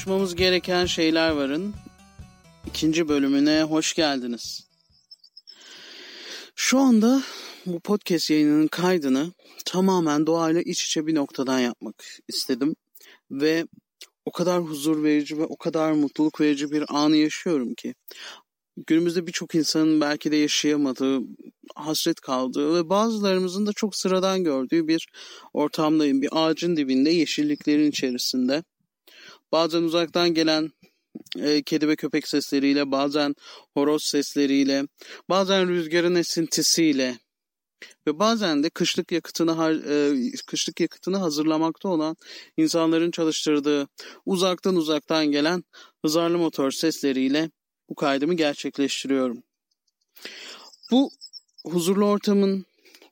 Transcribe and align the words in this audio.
Konuşmamız 0.00 0.34
gereken 0.34 0.86
şeyler 0.86 1.30
varın. 1.30 1.74
ikinci 2.66 3.08
bölümüne 3.08 3.62
hoş 3.62 3.94
geldiniz. 3.94 4.68
Şu 6.54 6.78
anda 6.78 7.22
bu 7.66 7.80
podcast 7.80 8.30
yayınının 8.30 8.66
kaydını 8.66 9.32
tamamen 9.64 10.26
doğayla 10.26 10.60
iç 10.60 10.84
içe 10.84 11.06
bir 11.06 11.14
noktadan 11.14 11.58
yapmak 11.58 11.94
istedim. 12.28 12.76
Ve 13.30 13.66
o 14.24 14.32
kadar 14.32 14.62
huzur 14.62 15.02
verici 15.02 15.38
ve 15.38 15.44
o 15.44 15.56
kadar 15.56 15.92
mutluluk 15.92 16.40
verici 16.40 16.70
bir 16.70 16.84
anı 16.88 17.16
yaşıyorum 17.16 17.74
ki. 17.74 17.94
Günümüzde 18.86 19.26
birçok 19.26 19.54
insanın 19.54 20.00
belki 20.00 20.32
de 20.32 20.36
yaşayamadığı, 20.36 21.20
hasret 21.74 22.20
kaldığı 22.20 22.74
ve 22.74 22.88
bazılarımızın 22.88 23.66
da 23.66 23.72
çok 23.72 23.96
sıradan 23.96 24.44
gördüğü 24.44 24.88
bir 24.88 25.08
ortamdayım. 25.52 26.22
Bir 26.22 26.28
ağacın 26.32 26.76
dibinde, 26.76 27.10
yeşilliklerin 27.10 27.90
içerisinde. 27.90 28.62
Bazen 29.52 29.82
uzaktan 29.82 30.34
gelen 30.34 30.70
e, 31.38 31.62
kedi 31.62 31.88
ve 31.88 31.96
köpek 31.96 32.28
sesleriyle, 32.28 32.90
bazen 32.90 33.34
horoz 33.74 34.02
sesleriyle, 34.04 34.84
bazen 35.28 35.68
rüzgarın 35.68 36.14
esintisiyle 36.14 37.18
ve 38.06 38.18
bazen 38.18 38.62
de 38.62 38.70
kışlık 38.70 39.12
yakıtını 39.12 39.80
e, 39.88 39.94
kışlık 40.46 40.80
yakıtını 40.80 41.16
hazırlamakta 41.16 41.88
olan 41.88 42.16
insanların 42.56 43.10
çalıştırdığı 43.10 43.88
uzaktan 44.26 44.76
uzaktan 44.76 45.26
gelen 45.26 45.64
hızarlı 46.04 46.38
motor 46.38 46.70
sesleriyle 46.70 47.50
bu 47.88 47.94
kaydımı 47.94 48.34
gerçekleştiriyorum. 48.34 49.42
Bu 50.90 51.10
huzurlu 51.66 52.04
ortamın 52.04 52.66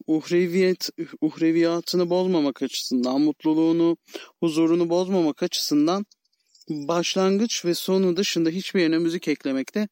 uhreviyet, 0.06 0.90
uhreviyatını 1.20 2.10
bozmamak 2.10 2.62
açısından, 2.62 3.20
mutluluğunu, 3.20 3.96
huzurunu 4.40 4.90
bozmamak 4.90 5.42
açısından 5.42 6.06
başlangıç 6.68 7.64
ve 7.64 7.74
sonu 7.74 8.16
dışında 8.16 8.50
hiçbir 8.50 8.80
yerine 8.80 8.98
müzik 8.98 9.28
eklemekte 9.28 9.88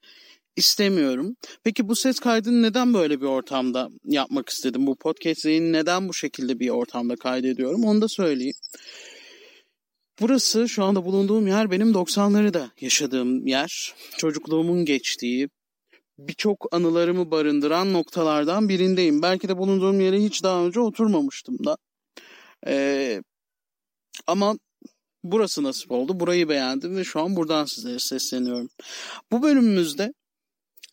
istemiyorum. 0.57 1.37
Peki 1.65 1.89
bu 1.89 1.97
ses 1.97 2.21
kaydını 2.21 2.63
neden 2.63 2.95
böyle 2.95 3.21
bir 3.21 3.27
ortamda 3.27 3.89
yapmak 4.05 4.49
istedim? 4.49 4.87
Bu 4.87 4.97
podcast'i 4.97 5.73
neden 5.73 6.09
bu 6.09 6.15
şekilde 6.15 6.61
bir 6.61 6.69
ortamda 6.69 7.17
kaydediyorum? 7.17 7.85
Onu 7.85 8.03
da 8.03 8.09
söyleyeyim. 8.09 8.55
Burası 10.21 10.69
şu 10.69 10.85
anda 10.85 11.05
bulunduğum 11.05 11.47
yer 11.47 11.71
benim 11.71 11.93
90'ları 11.93 12.55
da 12.55 12.71
yaşadığım 12.81 13.47
yer. 13.47 13.95
Çocukluğumun 14.19 14.85
geçtiği, 14.85 15.49
birçok 16.19 16.75
anılarımı 16.75 17.31
barındıran 17.31 17.93
noktalardan 17.93 18.69
birindeyim. 18.69 19.23
Belki 19.23 19.49
de 19.49 19.59
bulunduğum 19.59 20.01
yere 20.01 20.23
hiç 20.23 20.43
daha 20.43 20.67
önce 20.67 20.81
oturmamıştım 20.81 21.65
da. 21.65 21.77
Ee, 22.67 23.23
ama 24.27 24.57
burası 25.33 25.63
nasip 25.63 25.91
oldu. 25.91 26.21
Burayı 26.21 26.49
beğendim 26.49 26.97
ve 26.97 27.05
şu 27.05 27.21
an 27.21 27.37
buradan 27.37 27.65
sizlere 27.65 27.99
sesleniyorum. 27.99 28.69
Bu 29.33 29.43
bölümümüzde 29.43 30.13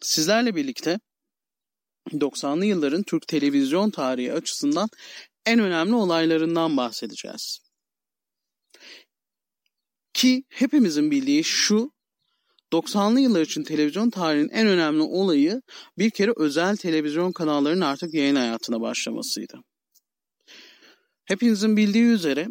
sizlerle 0.02 0.56
birlikte 0.56 1.00
90'lı 2.12 2.66
yılların 2.66 3.04
Türk 3.04 3.28
televizyon 3.28 3.90
tarihi 3.90 4.34
açısından 4.34 4.90
en 5.46 5.60
önemli 5.60 5.96
olaylarından 5.96 6.78
bahsedeceğiz. 6.78 7.60
Ki 10.14 10.44
hepimizin 10.50 11.12
bildiği 11.12 11.44
şu 11.44 11.92
90'lı 12.74 13.20
yıllar 13.20 13.42
için 13.42 13.64
televizyon 13.64 14.10
tarihinin 14.10 14.50
en 14.50 14.68
önemli 14.68 15.02
olayı 15.02 15.62
bir 15.98 16.10
kere 16.10 16.32
özel 16.38 16.78
televizyon 16.78 17.32
kanallarının 17.32 17.82
artık 17.82 18.14
yayın 18.14 18.36
hayatına 18.36 18.82
başlamasıydı. 18.82 19.58
Hepinizin 21.26 21.78
bildiği 21.78 22.06
üzere 22.06 22.48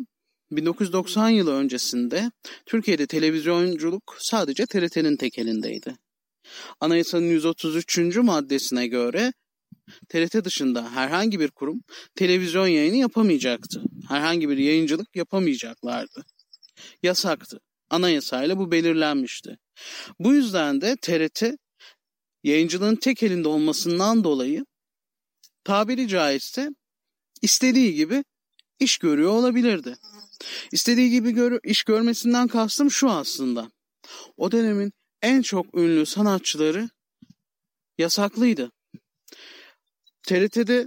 1990 0.56 1.28
yılı 1.28 1.54
öncesinde 1.54 2.30
Türkiye'de 2.66 3.06
televizyonculuk 3.06 4.16
sadece 4.18 4.66
TRT'nin 4.66 5.16
tek 5.16 5.38
elindeydi. 5.38 5.96
Anayasanın 6.80 7.26
133. 7.26 8.16
maddesine 8.16 8.86
göre 8.86 9.32
TRT 10.08 10.44
dışında 10.44 10.90
herhangi 10.90 11.40
bir 11.40 11.50
kurum 11.50 11.82
televizyon 12.14 12.66
yayını 12.66 12.96
yapamayacaktı. 12.96 13.82
Herhangi 14.08 14.48
bir 14.48 14.58
yayıncılık 14.58 15.16
yapamayacaklardı. 15.16 16.24
Yasaktı. 17.02 17.60
Anayasayla 17.90 18.58
bu 18.58 18.72
belirlenmişti. 18.72 19.58
Bu 20.18 20.34
yüzden 20.34 20.80
de 20.80 20.96
TRT 20.96 21.44
yayıncılığın 22.44 22.96
tek 22.96 23.22
elinde 23.22 23.48
olmasından 23.48 24.24
dolayı 24.24 24.64
tabiri 25.64 26.08
caizse 26.08 26.70
istediği 27.42 27.94
gibi 27.94 28.24
iş 28.80 28.98
görüyor 28.98 29.30
olabilirdi. 29.30 29.96
İstediği 30.72 31.10
gibi 31.10 31.32
gör 31.32 31.58
iş 31.64 31.82
görmesinden 31.82 32.48
kastım 32.48 32.90
şu 32.90 33.10
aslında. 33.10 33.70
O 34.36 34.52
dönemin 34.52 34.92
en 35.22 35.42
çok 35.42 35.78
ünlü 35.78 36.06
sanatçıları 36.06 36.88
yasaklıydı. 37.98 38.70
TRT'de 40.22 40.86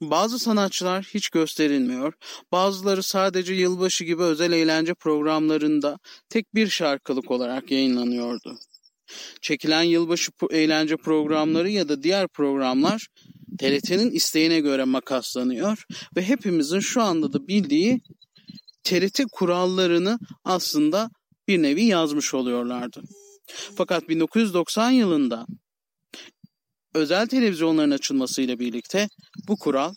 bazı 0.00 0.38
sanatçılar 0.38 1.10
hiç 1.14 1.28
gösterilmiyor. 1.28 2.12
Bazıları 2.52 3.02
sadece 3.02 3.54
yılbaşı 3.54 4.04
gibi 4.04 4.22
özel 4.22 4.52
eğlence 4.52 4.94
programlarında 4.94 5.98
tek 6.28 6.54
bir 6.54 6.68
şarkılık 6.68 7.30
olarak 7.30 7.70
yayınlanıyordu. 7.70 8.58
Çekilen 9.40 9.82
yılbaşı 9.82 10.32
eğlence 10.50 10.96
programları 10.96 11.70
ya 11.70 11.88
da 11.88 12.02
diğer 12.02 12.28
programlar 12.28 13.08
TRT'nin 13.58 14.10
isteğine 14.10 14.60
göre 14.60 14.84
makaslanıyor 14.84 15.84
ve 16.16 16.22
hepimizin 16.22 16.80
şu 16.80 17.02
anda 17.02 17.32
da 17.32 17.48
bildiği 17.48 18.00
TRT 18.84 19.20
kurallarını 19.32 20.18
aslında 20.44 21.10
bir 21.48 21.62
nevi 21.62 21.84
yazmış 21.84 22.34
oluyorlardı. 22.34 23.02
Fakat 23.76 24.08
1990 24.08 24.90
yılında 24.90 25.46
özel 26.94 27.26
televizyonların 27.26 27.90
açılmasıyla 27.90 28.58
birlikte 28.58 29.08
bu 29.48 29.56
kural 29.56 29.94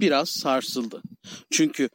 biraz 0.00 0.28
sarsıldı. 0.28 1.02
Çünkü 1.50 1.88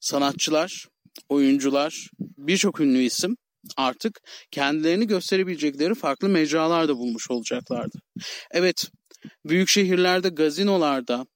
sanatçılar, 0.00 0.86
oyuncular, 1.28 2.10
birçok 2.20 2.80
ünlü 2.80 2.98
isim 2.98 3.36
artık 3.76 4.20
kendilerini 4.50 5.06
gösterebilecekleri 5.06 5.94
farklı 5.94 6.28
mecralar 6.28 6.88
bulmuş 6.88 7.30
olacaklardı. 7.30 7.98
Evet, 8.50 8.90
büyük 9.44 9.68
şehirlerde, 9.68 10.28
gazinolarda, 10.28 11.26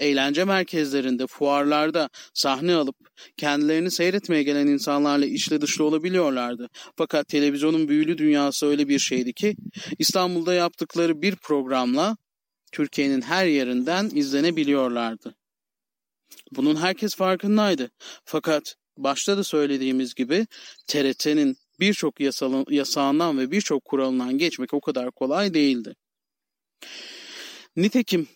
eğlence 0.00 0.44
merkezlerinde, 0.44 1.26
fuarlarda 1.26 2.08
sahne 2.34 2.74
alıp 2.74 2.96
kendilerini 3.36 3.90
seyretmeye 3.90 4.42
gelen 4.42 4.66
insanlarla 4.66 5.26
içli 5.26 5.60
dışlı 5.60 5.84
olabiliyorlardı. 5.84 6.68
Fakat 6.96 7.28
televizyonun 7.28 7.88
büyülü 7.88 8.18
dünyası 8.18 8.66
öyle 8.66 8.88
bir 8.88 8.98
şeydi 8.98 9.32
ki 9.32 9.56
İstanbul'da 9.98 10.54
yaptıkları 10.54 11.22
bir 11.22 11.36
programla 11.36 12.16
Türkiye'nin 12.72 13.22
her 13.22 13.46
yerinden 13.46 14.10
izlenebiliyorlardı. 14.14 15.34
Bunun 16.52 16.76
herkes 16.76 17.14
farkındaydı. 17.14 17.90
Fakat 18.24 18.76
başta 18.96 19.36
da 19.36 19.44
söylediğimiz 19.44 20.14
gibi 20.14 20.46
TRT'nin 20.86 21.56
birçok 21.80 22.20
yasağından 22.70 23.38
ve 23.38 23.50
birçok 23.50 23.84
kuralından 23.84 24.38
geçmek 24.38 24.74
o 24.74 24.80
kadar 24.80 25.10
kolay 25.10 25.54
değildi. 25.54 25.94
Nitekim 27.76 28.28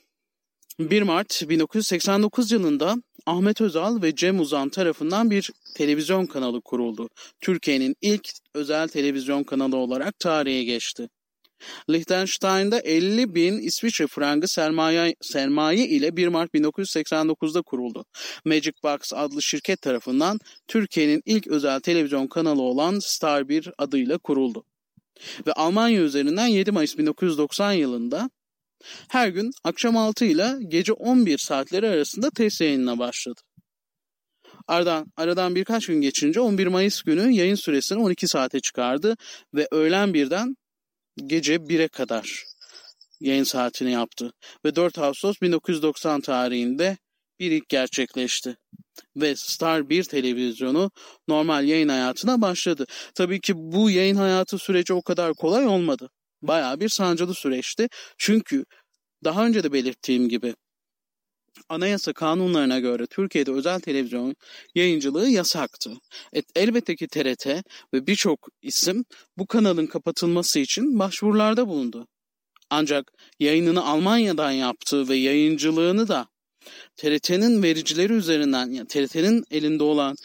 1 0.79 1.03
Mart 1.03 1.49
1989 1.49 2.53
yılında 2.53 2.97
Ahmet 3.27 3.61
Özal 3.61 4.03
ve 4.03 4.15
Cem 4.15 4.41
Uzan 4.41 4.69
tarafından 4.69 5.31
bir 5.31 5.51
televizyon 5.75 6.27
kanalı 6.27 6.61
kuruldu. 6.61 7.09
Türkiye'nin 7.41 7.97
ilk 8.01 8.29
özel 8.55 8.89
televizyon 8.89 9.43
kanalı 9.45 9.77
olarak 9.77 10.19
tarihe 10.19 10.65
geçti. 10.65 11.09
Liechtenstein'da 11.91 12.81
50 12.81 13.35
bin 13.35 13.59
İsviçre 13.59 14.07
frangı 14.07 14.49
sermaye, 14.49 15.15
sermaye 15.21 15.89
ile 15.89 16.17
1 16.17 16.29
Mart 16.29 16.55
1989'da 16.55 17.63
kuruldu. 17.63 18.05
Magic 18.45 18.73
Box 18.83 19.13
adlı 19.13 19.43
şirket 19.43 19.83
tarafından 19.83 20.39
Türkiye'nin 20.69 21.23
ilk 21.27 21.47
özel 21.47 21.81
televizyon 21.81 22.27
kanalı 22.27 22.63
olan 22.63 22.99
Star 22.99 23.49
1 23.49 23.71
adıyla 23.79 24.19
kuruldu. 24.19 24.65
Ve 25.47 25.53
Almanya 25.53 26.01
üzerinden 26.01 26.47
7 26.47 26.71
Mayıs 26.71 26.99
1990 26.99 27.73
yılında 27.73 28.31
her 29.09 29.29
gün 29.29 29.51
akşam 29.65 29.97
6 29.97 30.25
ile 30.25 30.55
gece 30.69 30.93
11 30.93 31.39
saatleri 31.39 31.89
arasında 31.89 32.31
test 32.31 32.61
yayınına 32.61 32.99
başladı. 32.99 33.41
Aradan, 34.69 35.13
aradan 35.17 35.55
birkaç 35.55 35.87
gün 35.87 36.01
geçince 36.01 36.41
11 36.41 36.67
Mayıs 36.67 37.03
günü 37.03 37.33
yayın 37.33 37.55
süresini 37.55 38.03
12 38.03 38.29
saate 38.29 38.61
çıkardı 38.61 39.17
ve 39.55 39.69
öğlen 39.71 40.15
birden 40.15 40.57
gece 41.27 41.55
1'e 41.55 41.89
kadar 41.89 42.45
yayın 43.21 43.45
saatini 43.45 43.93
yaptı. 43.93 44.33
Ve 44.65 44.77
4 44.77 44.99
Ağustos 44.99 45.41
1990 45.43 46.21
tarihinde 46.21 46.97
bir 47.39 47.51
ilk 47.51 47.69
gerçekleşti. 47.69 48.57
Ve 49.17 49.37
Star 49.37 49.89
1 49.89 50.05
televizyonu 50.05 50.91
normal 51.29 51.65
yayın 51.65 51.89
hayatına 51.89 52.41
başladı. 52.41 52.87
Tabii 53.15 53.41
ki 53.41 53.53
bu 53.57 53.91
yayın 53.91 54.17
hayatı 54.17 54.59
süreci 54.59 54.93
o 54.93 55.03
kadar 55.03 55.35
kolay 55.35 55.67
olmadı. 55.67 56.11
Bayağı 56.43 56.81
bir 56.81 56.89
sancılı 56.89 57.35
süreçti. 57.35 57.89
Çünkü 58.19 58.65
daha 59.25 59.47
önce 59.47 59.63
de 59.65 59.73
belirttiğim 59.73 60.29
gibi 60.29 60.55
anayasa 61.69 62.13
kanunlarına 62.13 62.79
göre 62.79 63.07
Türkiye'de 63.07 63.53
özel 63.53 63.81
televizyon 63.81 64.35
yayıncılığı 64.75 65.29
yasaktı. 65.29 65.91
Et, 66.33 66.45
elbette 66.55 66.97
ki 66.97 67.09
TRT 67.09 67.47
ve 67.95 68.07
birçok 68.07 68.49
isim 68.63 69.05
bu 69.39 69.47
kanalın 69.47 69.87
kapatılması 69.87 70.59
için 70.59 70.99
başvurularda 70.99 71.69
bulundu. 71.69 72.07
Ancak 72.71 73.13
yayınını 73.41 73.85
Almanya'dan 73.85 74.51
yaptığı 74.51 75.09
ve 75.09 75.17
yayıncılığını 75.17 76.09
da 76.09 76.27
TRT'nin 76.97 77.63
vericileri 77.63 78.13
üzerinden, 78.13 78.71
yani 78.71 78.87
TRT'nin 78.89 79.45
elinde 79.51 79.83
olan 79.83 80.17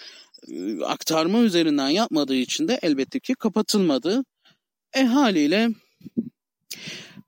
e, 0.48 0.84
aktarma 0.84 1.40
üzerinden 1.40 1.90
yapmadığı 1.90 2.36
için 2.36 2.68
de 2.68 2.80
elbette 2.82 3.20
ki 3.20 3.34
kapatılmadı. 3.34 4.24
E 4.94 5.04
haliyle 5.04 5.70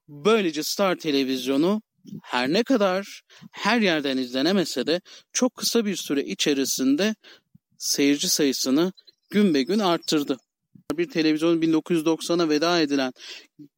böylece 0.08 0.64
Star 0.64 0.96
Televizyonu 0.96 1.82
her 2.24 2.54
ne 2.54 2.64
kadar 2.64 3.22
her 3.52 3.82
yerden 3.82 4.18
izlenemese 4.18 4.88
de 4.88 5.02
çok 5.34 5.56
kısa 5.56 5.86
bir 5.86 5.96
süre 5.96 6.24
içerisinde 6.24 7.16
seyirci 7.78 8.30
sayısını 8.30 8.92
gün 9.30 9.54
be 9.54 9.64
gün 9.64 9.80
arttırdı. 9.80 10.38
Bir 10.94 11.10
televizyon 11.10 11.62
1990'a 11.62 12.50
veda 12.50 12.82
edilen 12.82 13.12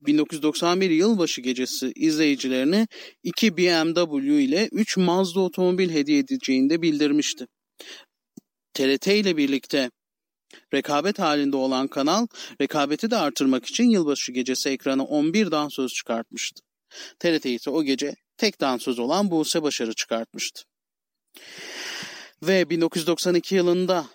1991 0.01 0.89
yılbaşı 0.89 1.41
gecesi 1.41 1.91
izleyicilerine 1.95 2.87
2 3.23 3.57
BMW 3.57 4.43
ile 4.43 4.69
3 4.71 4.97
Mazda 4.97 5.39
otomobil 5.39 5.89
hediye 5.89 6.19
edeceğini 6.19 6.69
de 6.69 6.81
bildirmişti. 6.81 7.47
TRT 8.73 9.07
ile 9.07 9.37
birlikte 9.37 9.89
rekabet 10.73 11.19
halinde 11.19 11.57
olan 11.57 11.87
kanal 11.87 12.27
rekabeti 12.61 13.11
de 13.11 13.17
artırmak 13.17 13.65
için 13.65 13.89
yılbaşı 13.89 14.31
gecesi 14.31 14.69
ekrana 14.69 15.03
11 15.03 15.51
dansöz 15.51 15.93
çıkartmıştı. 15.93 16.61
TRT 17.19 17.45
ise 17.45 17.69
o 17.69 17.83
gece 17.83 18.15
tek 18.37 18.61
dansöz 18.61 18.99
olan 18.99 19.31
Buse 19.31 19.63
Başarı 19.63 19.93
çıkartmıştı. 19.93 20.63
Ve 22.43 22.69
1992 22.69 23.55
yılında 23.55 24.05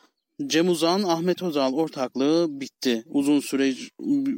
Cem 0.45 0.69
Uzan, 0.69 1.03
Ahmet 1.03 1.43
Özal 1.43 1.73
ortaklığı 1.73 2.47
bitti. 2.61 3.03
Uzun 3.07 3.41
süre 3.41 3.75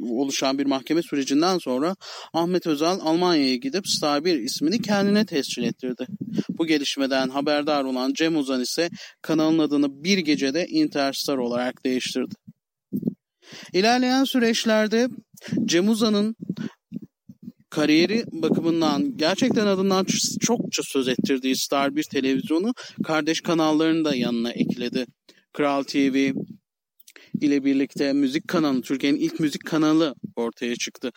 oluşan 0.01 0.57
bir 0.57 0.65
mahkeme 0.65 1.01
sürecinden 1.01 1.57
sonra 1.57 1.95
Ahmet 2.33 2.67
Özal 2.67 2.99
Almanya'ya 2.99 3.55
gidip 3.55 3.87
Star 3.87 4.25
1 4.25 4.39
ismini 4.39 4.81
kendine 4.81 5.25
tescil 5.25 5.63
ettirdi. 5.63 6.07
Bu 6.49 6.65
gelişmeden 6.65 7.29
haberdar 7.29 7.83
olan 7.83 8.13
Cem 8.13 8.37
Uzan 8.37 8.61
ise 8.61 8.89
kanalın 9.21 9.59
adını 9.59 10.03
bir 10.03 10.17
gecede 10.17 10.67
Interstar 10.67 11.37
olarak 11.37 11.85
değiştirdi. 11.85 12.35
İlerleyen 13.73 14.23
süreçlerde 14.23 15.07
Cem 15.65 15.89
Uzan'ın 15.89 16.35
kariyeri 17.69 18.23
bakımından 18.31 19.17
gerçekten 19.17 19.67
adından 19.67 20.05
çokça 20.39 20.81
söz 20.85 21.07
ettirdiği 21.07 21.57
Star 21.57 21.95
1 21.95 22.03
televizyonu 22.03 22.73
kardeş 23.03 23.41
kanallarını 23.41 24.05
da 24.05 24.15
yanına 24.15 24.51
ekledi. 24.51 25.05
Kral 25.59 25.83
TV 25.83 26.31
ile 27.41 27.63
birlikte 27.65 28.13
müzik 28.13 28.47
kanalı, 28.47 28.81
Türkiye'nin 28.81 29.19
ilk 29.19 29.39
müzik 29.39 29.65
kanalı 29.65 30.15
ortaya 30.35 30.75
çıktı. 30.75 31.11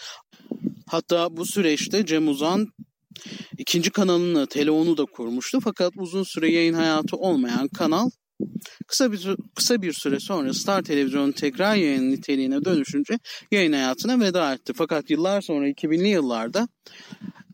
Hatta 0.86 1.36
bu 1.36 1.46
süreçte 1.46 2.06
Cem 2.06 2.28
Uzan 2.28 2.68
ikinci 3.58 3.90
kanalını, 3.90 4.46
Teleon'u 4.46 4.96
da 4.96 5.04
kurmuştu. 5.04 5.60
Fakat 5.64 5.92
uzun 5.96 6.22
süre 6.22 6.52
yayın 6.52 6.74
hayatı 6.74 7.16
olmayan 7.16 7.68
kanal 7.68 8.10
kısa 8.86 9.12
bir 9.12 9.36
kısa 9.54 9.82
bir 9.82 9.92
süre 9.92 10.20
sonra 10.20 10.54
Star 10.54 10.82
Televizyon'un 10.82 11.32
tekrar 11.32 11.76
yayın 11.76 12.10
niteliğine 12.10 12.64
dönüşünce 12.64 13.18
yayın 13.50 13.72
hayatına 13.72 14.20
veda 14.20 14.54
etti. 14.54 14.72
Fakat 14.76 15.10
yıllar 15.10 15.40
sonra 15.40 15.68
2000'li 15.68 16.08
yıllarda 16.08 16.68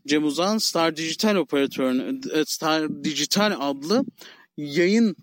Cem 0.07 0.23
Uzan 0.23 0.57
Star 0.57 0.97
Dijital 0.97 1.35
operatörünü 1.35 2.21
Star 2.45 3.03
Dijital 3.03 3.55
adlı 3.59 4.05
yayın 4.57 5.15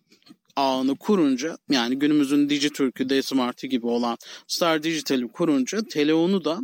ağını 0.56 0.96
kurunca 0.96 1.58
yani 1.70 1.98
günümüzün 1.98 2.48
Dijitürk'ü, 2.48 3.08
D-Smart'ı 3.08 3.66
gibi 3.66 3.86
olan 3.86 4.16
Star 4.48 4.82
Digital'i 4.82 5.28
kurunca 5.28 5.78
Teleon'u 5.90 6.44
da 6.44 6.60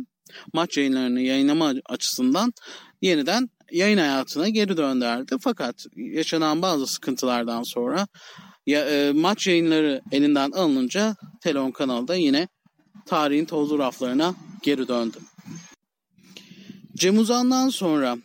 maç 0.53 0.77
yayınlarını 0.77 1.21
yayınlama 1.21 1.73
açısından 1.85 2.53
yeniden 3.01 3.49
yayın 3.71 3.97
hayatına 3.97 4.49
geri 4.49 4.77
döndürdü. 4.77 5.37
Fakat 5.41 5.85
yaşanan 5.95 6.61
bazı 6.61 6.87
sıkıntılardan 6.87 7.63
sonra 7.63 8.07
ya, 8.67 8.89
e, 8.89 9.11
maç 9.11 9.47
yayınları 9.47 10.01
elinden 10.11 10.51
alınınca 10.51 11.15
Teleon 11.41 11.71
kanalda 11.71 12.15
yine 12.15 12.47
tarihin 13.05 13.45
tozlu 13.45 13.79
raflarına 13.79 14.35
geri 14.63 14.87
döndü. 14.87 15.17
Cem 16.95 17.17
Uzan'dan 17.17 17.69
sonra 17.69 18.17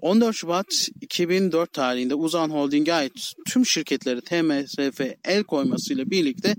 14 0.00 0.36
Şubat 0.36 0.88
2004 1.00 1.72
tarihinde 1.72 2.14
Uzan 2.14 2.50
Holding'e 2.50 2.92
ait 2.94 3.32
tüm 3.46 3.66
şirketleri 3.66 4.20
TMSF 4.20 5.00
el 5.24 5.44
koymasıyla 5.44 6.10
birlikte 6.10 6.54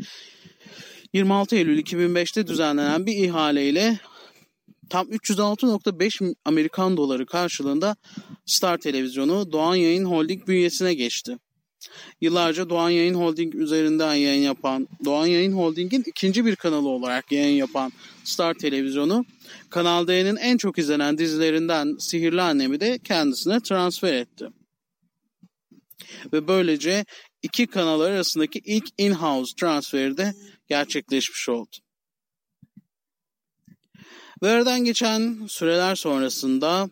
26 1.13 1.56
Eylül 1.56 1.80
2005'te 1.80 2.48
düzenlenen 2.48 3.06
bir 3.06 3.24
ihaleyle 3.24 4.00
tam 4.89 5.07
306.5 5.07 6.36
Amerikan 6.45 6.98
doları 6.98 7.25
karşılığında 7.25 7.95
Star 8.45 8.77
Televizyonu 8.77 9.51
Doğan 9.51 9.75
Yayın 9.75 10.06
Holding 10.06 10.48
bünyesine 10.48 10.94
geçti. 10.94 11.38
Yıllarca 12.21 12.69
Doğan 12.69 12.89
Yayın 12.89 13.13
Holding 13.13 13.55
üzerinden 13.55 14.13
yayın 14.13 14.41
yapan, 14.41 14.87
Doğan 15.05 15.25
Yayın 15.25 15.51
Holding'in 15.51 16.03
ikinci 16.05 16.45
bir 16.45 16.55
kanalı 16.55 16.87
olarak 16.89 17.31
yayın 17.31 17.55
yapan 17.55 17.91
Star 18.23 18.53
Televizyonu, 18.53 19.25
Kanal 19.69 20.07
D'nin 20.07 20.35
en 20.35 20.57
çok 20.57 20.77
izlenen 20.77 21.17
dizilerinden 21.17 21.95
Sihirli 21.99 22.41
Annemi 22.41 22.79
de 22.79 22.99
kendisine 23.03 23.59
transfer 23.59 24.13
etti. 24.13 24.47
Ve 26.33 26.47
böylece 26.47 27.05
iki 27.41 27.67
kanal 27.67 28.01
arasındaki 28.01 28.59
ilk 28.65 28.85
in-house 28.97 29.55
transferi 29.59 30.17
de 30.17 30.33
gerçekleşmiş 30.67 31.49
oldu. 31.49 31.75
Ve 34.43 34.49
aradan 34.49 34.79
geçen 34.85 35.47
süreler 35.47 35.95
sonrasında 35.95 36.89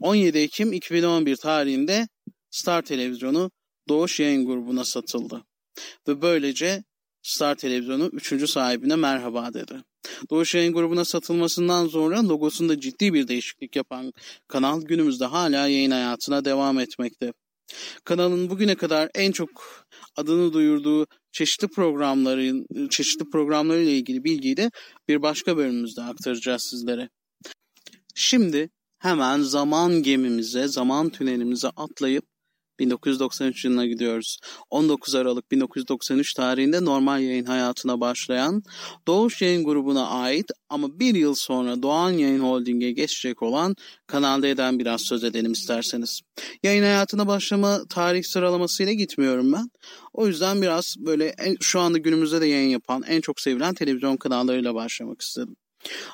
17 0.00 0.38
Ekim 0.38 0.72
2011 0.72 1.36
tarihinde 1.36 2.08
Star 2.50 2.82
Televizyonu 2.82 3.50
Doğuş 3.88 4.20
Yayın 4.20 4.46
Grubu'na 4.46 4.84
satıldı. 4.84 5.44
Ve 6.08 6.22
böylece 6.22 6.84
Star 7.22 7.54
Televizyonu 7.54 8.10
3. 8.12 8.50
sahibine 8.50 8.96
merhaba 8.96 9.54
dedi. 9.54 9.82
Doğuş 10.30 10.54
Yayın 10.54 10.72
Grubu'na 10.72 11.04
satılmasından 11.04 11.88
sonra 11.88 12.28
logosunda 12.28 12.80
ciddi 12.80 13.14
bir 13.14 13.28
değişiklik 13.28 13.76
yapan 13.76 14.12
kanal 14.48 14.82
günümüzde 14.82 15.24
hala 15.24 15.68
yayın 15.68 15.90
hayatına 15.90 16.44
devam 16.44 16.78
etmekte. 16.78 17.32
Kanalın 18.04 18.50
bugüne 18.50 18.74
kadar 18.74 19.10
en 19.14 19.32
çok 19.32 19.84
adını 20.16 20.52
duyurduğu 20.52 21.06
çeşitli 21.32 21.68
programların 21.68 22.88
çeşitli 22.88 23.30
programları 23.30 23.80
ile 23.82 23.96
ilgili 23.96 24.24
bilgiyi 24.24 24.56
de 24.56 24.70
bir 25.08 25.22
başka 25.22 25.56
bölümümüzde 25.56 26.02
aktaracağız 26.02 26.62
sizlere. 26.70 27.08
Şimdi 28.14 28.70
hemen 28.98 29.40
zaman 29.40 30.02
gemimize, 30.02 30.68
zaman 30.68 31.10
tünelimize 31.10 31.68
atlayıp 31.68 32.24
1993 32.78 33.64
yılına 33.64 33.86
gidiyoruz. 33.86 34.38
19 34.70 35.14
Aralık 35.14 35.50
1993 35.50 36.34
tarihinde 36.34 36.84
normal 36.84 37.22
yayın 37.22 37.44
hayatına 37.44 38.00
başlayan 38.00 38.62
Doğuş 39.06 39.42
Yayın 39.42 39.64
grubuna 39.64 40.08
ait 40.08 40.50
ama 40.68 41.00
bir 41.00 41.14
yıl 41.14 41.34
sonra 41.34 41.82
Doğan 41.82 42.10
Yayın 42.10 42.40
Holding'e 42.40 42.92
geçecek 42.92 43.42
olan 43.42 43.76
Kanal 44.06 44.42
D'den 44.42 44.78
biraz 44.78 45.00
söz 45.00 45.24
edelim 45.24 45.52
isterseniz. 45.52 46.20
Yayın 46.62 46.82
hayatına 46.82 47.26
başlama 47.26 47.84
tarih 47.88 48.24
sıralamasıyla 48.24 48.92
gitmiyorum 48.92 49.52
ben. 49.52 49.70
O 50.12 50.26
yüzden 50.26 50.62
biraz 50.62 50.94
böyle 50.98 51.26
en, 51.26 51.56
şu 51.60 51.80
anda 51.80 51.98
günümüzde 51.98 52.40
de 52.40 52.46
yayın 52.46 52.68
yapan 52.68 53.02
en 53.08 53.20
çok 53.20 53.40
sevilen 53.40 53.74
televizyon 53.74 54.16
kanallarıyla 54.16 54.74
başlamak 54.74 55.20
istedim. 55.20 55.56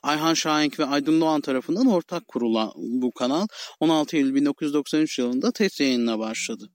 Ayhan 0.02 0.34
Şahenk 0.34 0.80
ve 0.80 0.84
Aydın 0.84 1.20
Doğan 1.20 1.40
tarafından 1.40 1.86
ortak 1.86 2.28
kurulan 2.28 2.72
bu 2.76 3.10
kanal 3.10 3.46
16 3.80 4.16
Eylül 4.16 4.34
1993 4.34 5.18
yılında 5.18 5.52
test 5.52 5.80
yayınına 5.80 6.18
başladı. 6.18 6.70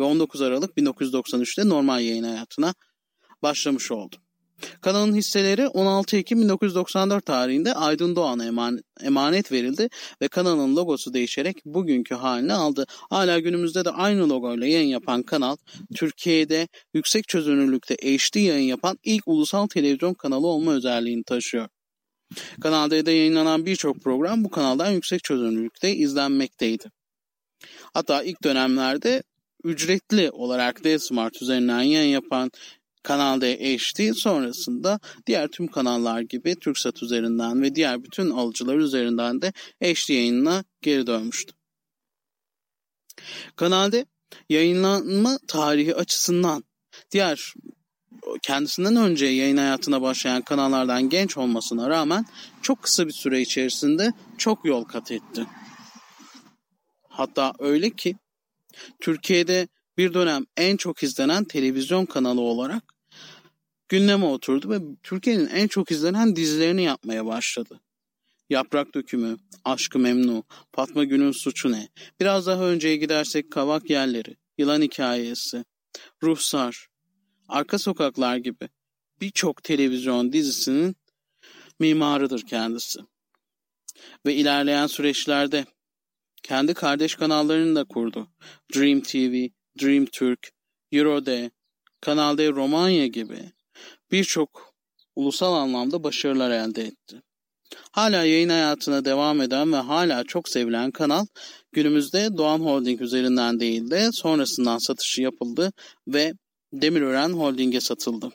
Ve 0.00 0.04
19 0.04 0.42
Aralık 0.42 0.76
1993'te 0.76 1.68
normal 1.68 2.00
yayın 2.00 2.24
hayatına 2.24 2.74
başlamış 3.42 3.90
oldu. 3.90 4.16
Kanalın 4.80 5.14
hisseleri 5.14 5.68
16 5.68 6.16
Ekim 6.16 6.40
1994 6.40 7.26
tarihinde 7.26 7.74
Aydın 7.74 8.16
Doğan'a 8.16 8.44
emanet 9.00 9.52
verildi 9.52 9.88
ve 10.22 10.28
kanalın 10.28 10.76
logosu 10.76 11.14
değişerek 11.14 11.56
bugünkü 11.64 12.14
halini 12.14 12.52
aldı. 12.52 12.86
Hala 13.10 13.38
günümüzde 13.38 13.84
de 13.84 13.90
aynı 13.90 14.28
logoyla 14.28 14.66
yayın 14.66 14.88
yapan 14.88 15.22
kanal, 15.22 15.56
Türkiye'de 15.94 16.68
yüksek 16.94 17.28
çözünürlükte 17.28 17.94
HD 17.94 18.36
yayın 18.36 18.68
yapan 18.68 18.98
ilk 19.04 19.28
ulusal 19.28 19.66
televizyon 19.66 20.14
kanalı 20.14 20.46
olma 20.46 20.72
özelliğini 20.72 21.24
taşıyor. 21.24 21.68
Kanal 22.60 22.90
D'de 22.90 23.10
yayınlanan 23.10 23.66
birçok 23.66 24.00
program 24.04 24.44
bu 24.44 24.50
kanaldan 24.50 24.90
yüksek 24.90 25.24
çözünürlükte 25.24 25.94
izlenmekteydi. 25.94 26.90
Hatta 27.94 28.22
ilk 28.22 28.42
dönemlerde 28.42 29.22
ücretli 29.64 30.30
olarak 30.30 30.84
D-Smart 30.84 31.42
üzerinden 31.42 31.82
yayın 31.82 32.12
yapan 32.12 32.50
Kanal 33.02 33.40
D 33.40 33.76
HD 33.78 34.14
sonrasında 34.14 35.00
diğer 35.26 35.48
tüm 35.48 35.68
kanallar 35.68 36.20
gibi 36.20 36.54
TürkSat 36.58 37.02
üzerinden 37.02 37.62
ve 37.62 37.74
diğer 37.74 38.04
bütün 38.04 38.30
alıcılar 38.30 38.76
üzerinden 38.76 39.42
de 39.42 39.52
HD 39.82 40.10
yayınına 40.10 40.64
geri 40.82 41.06
dönmüştü. 41.06 41.52
Kanalde 43.56 44.06
yayınlanma 44.48 45.38
tarihi 45.48 45.94
açısından 45.94 46.64
diğer 47.10 47.54
kendisinden 48.42 48.96
önce 48.96 49.26
yayın 49.26 49.56
hayatına 49.56 50.02
başlayan 50.02 50.42
kanallardan 50.42 51.08
genç 51.08 51.36
olmasına 51.36 51.90
rağmen 51.90 52.24
çok 52.62 52.82
kısa 52.82 53.06
bir 53.06 53.12
süre 53.12 53.40
içerisinde 53.40 54.12
çok 54.38 54.64
yol 54.64 54.84
kat 54.84 55.12
etti. 55.12 55.46
Hatta 57.08 57.52
öyle 57.58 57.90
ki 57.90 58.16
Türkiye'de 59.00 59.68
bir 59.98 60.14
dönem 60.14 60.44
en 60.56 60.76
çok 60.76 61.02
izlenen 61.02 61.44
televizyon 61.44 62.06
kanalı 62.06 62.40
olarak 62.40 62.94
gündeme 63.88 64.24
oturdu 64.24 64.70
ve 64.70 64.78
Türkiye'nin 65.02 65.46
en 65.46 65.68
çok 65.68 65.90
izlenen 65.90 66.36
dizilerini 66.36 66.82
yapmaya 66.82 67.26
başladı. 67.26 67.80
Yaprak 68.50 68.94
Dökümü, 68.94 69.36
Aşkı 69.64 69.98
Memnu, 69.98 70.44
Fatma 70.72 71.04
Gül'ün 71.04 71.32
Suçu 71.32 71.72
Ne, 71.72 71.88
biraz 72.20 72.46
daha 72.46 72.64
önceye 72.64 72.96
gidersek 72.96 73.52
Kavak 73.52 73.90
Yerleri, 73.90 74.36
Yılan 74.58 74.82
Hikayesi, 74.82 75.64
Ruhsar, 76.22 76.88
Arka 77.52 77.78
Sokaklar 77.78 78.36
gibi 78.36 78.68
birçok 79.20 79.62
televizyon 79.62 80.32
dizisinin 80.32 80.96
mimarıdır 81.80 82.46
kendisi. 82.46 83.00
Ve 84.26 84.34
ilerleyen 84.34 84.86
süreçlerde 84.86 85.64
kendi 86.42 86.74
kardeş 86.74 87.14
kanallarını 87.14 87.76
da 87.76 87.84
kurdu. 87.84 88.28
Dream 88.74 89.00
TV, 89.00 89.48
Dream 89.82 90.06
Türk, 90.06 90.52
Eurode, 90.92 91.50
Kanal 92.00 92.38
D 92.38 92.48
Romanya 92.48 93.06
gibi 93.06 93.52
birçok 94.10 94.74
ulusal 95.16 95.54
anlamda 95.54 96.04
başarılar 96.04 96.50
elde 96.50 96.82
etti. 96.82 97.22
Hala 97.90 98.24
yayın 98.24 98.48
hayatına 98.48 99.04
devam 99.04 99.40
eden 99.40 99.72
ve 99.72 99.76
hala 99.76 100.24
çok 100.24 100.48
sevilen 100.48 100.90
kanal 100.90 101.26
günümüzde 101.72 102.36
Doğan 102.36 102.60
Holding 102.60 103.00
üzerinden 103.00 103.60
değil 103.60 103.90
de 103.90 104.12
sonrasından 104.12 104.78
satışı 104.78 105.22
yapıldı 105.22 105.72
ve 106.08 106.32
Demirören 106.72 107.30
Holding'e 107.32 107.80
satıldı. 107.80 108.32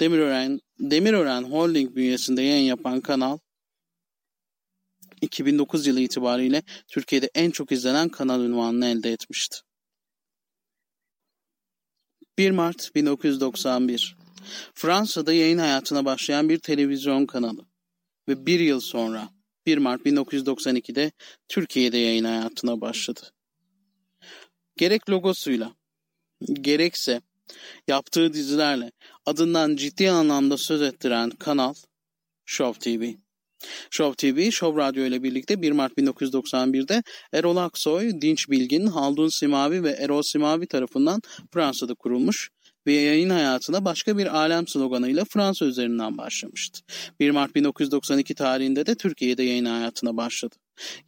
Demirören, 0.00 0.60
Demirören 0.78 1.42
Holding 1.42 1.96
bünyesinde 1.96 2.42
yayın 2.42 2.64
yapan 2.64 3.00
kanal 3.00 3.38
2009 5.20 5.86
yılı 5.86 6.00
itibariyle 6.00 6.62
Türkiye'de 6.88 7.30
en 7.34 7.50
çok 7.50 7.72
izlenen 7.72 8.08
kanal 8.08 8.40
ünvanını 8.40 8.86
elde 8.86 9.12
etmişti. 9.12 9.58
1 12.38 12.50
Mart 12.50 12.94
1991 12.94 14.16
Fransa'da 14.74 15.32
yayın 15.32 15.58
hayatına 15.58 16.04
başlayan 16.04 16.48
bir 16.48 16.58
televizyon 16.58 17.26
kanalı 17.26 17.66
ve 18.28 18.46
bir 18.46 18.60
yıl 18.60 18.80
sonra 18.80 19.28
1 19.66 19.78
Mart 19.78 20.06
1992'de 20.06 21.12
Türkiye'de 21.48 21.98
yayın 21.98 22.24
hayatına 22.24 22.80
başladı. 22.80 23.20
Gerek 24.76 25.10
logosuyla, 25.10 25.74
gerekse 26.52 27.20
yaptığı 27.88 28.32
dizilerle 28.32 28.92
adından 29.26 29.76
ciddi 29.76 30.10
anlamda 30.10 30.56
söz 30.56 30.82
ettiren 30.82 31.30
kanal 31.30 31.74
Show 32.46 32.80
TV. 32.80 33.12
Show 33.90 34.14
TV, 34.16 34.50
Show 34.50 34.82
Radyo 34.82 35.04
ile 35.04 35.22
birlikte 35.22 35.62
1 35.62 35.72
Mart 35.72 35.92
1991'de 35.92 37.02
Erol 37.32 37.56
Aksoy, 37.56 38.20
Dinç 38.20 38.50
Bilgin, 38.50 38.86
Haldun 38.86 39.28
Simavi 39.28 39.82
ve 39.82 39.90
Erol 39.90 40.22
Simavi 40.22 40.66
tarafından 40.66 41.20
Fransa'da 41.52 41.94
kurulmuş 41.94 42.50
ve 42.86 42.92
yayın 42.92 43.30
hayatına 43.30 43.84
başka 43.84 44.18
bir 44.18 44.36
alem 44.36 44.66
sloganıyla 44.66 45.24
Fransa 45.24 45.64
üzerinden 45.64 46.18
başlamıştı. 46.18 46.80
1 47.20 47.30
Mart 47.30 47.54
1992 47.54 48.34
tarihinde 48.34 48.86
de 48.86 48.94
Türkiye'de 48.94 49.42
yayın 49.42 49.64
hayatına 49.64 50.16
başladı. 50.16 50.56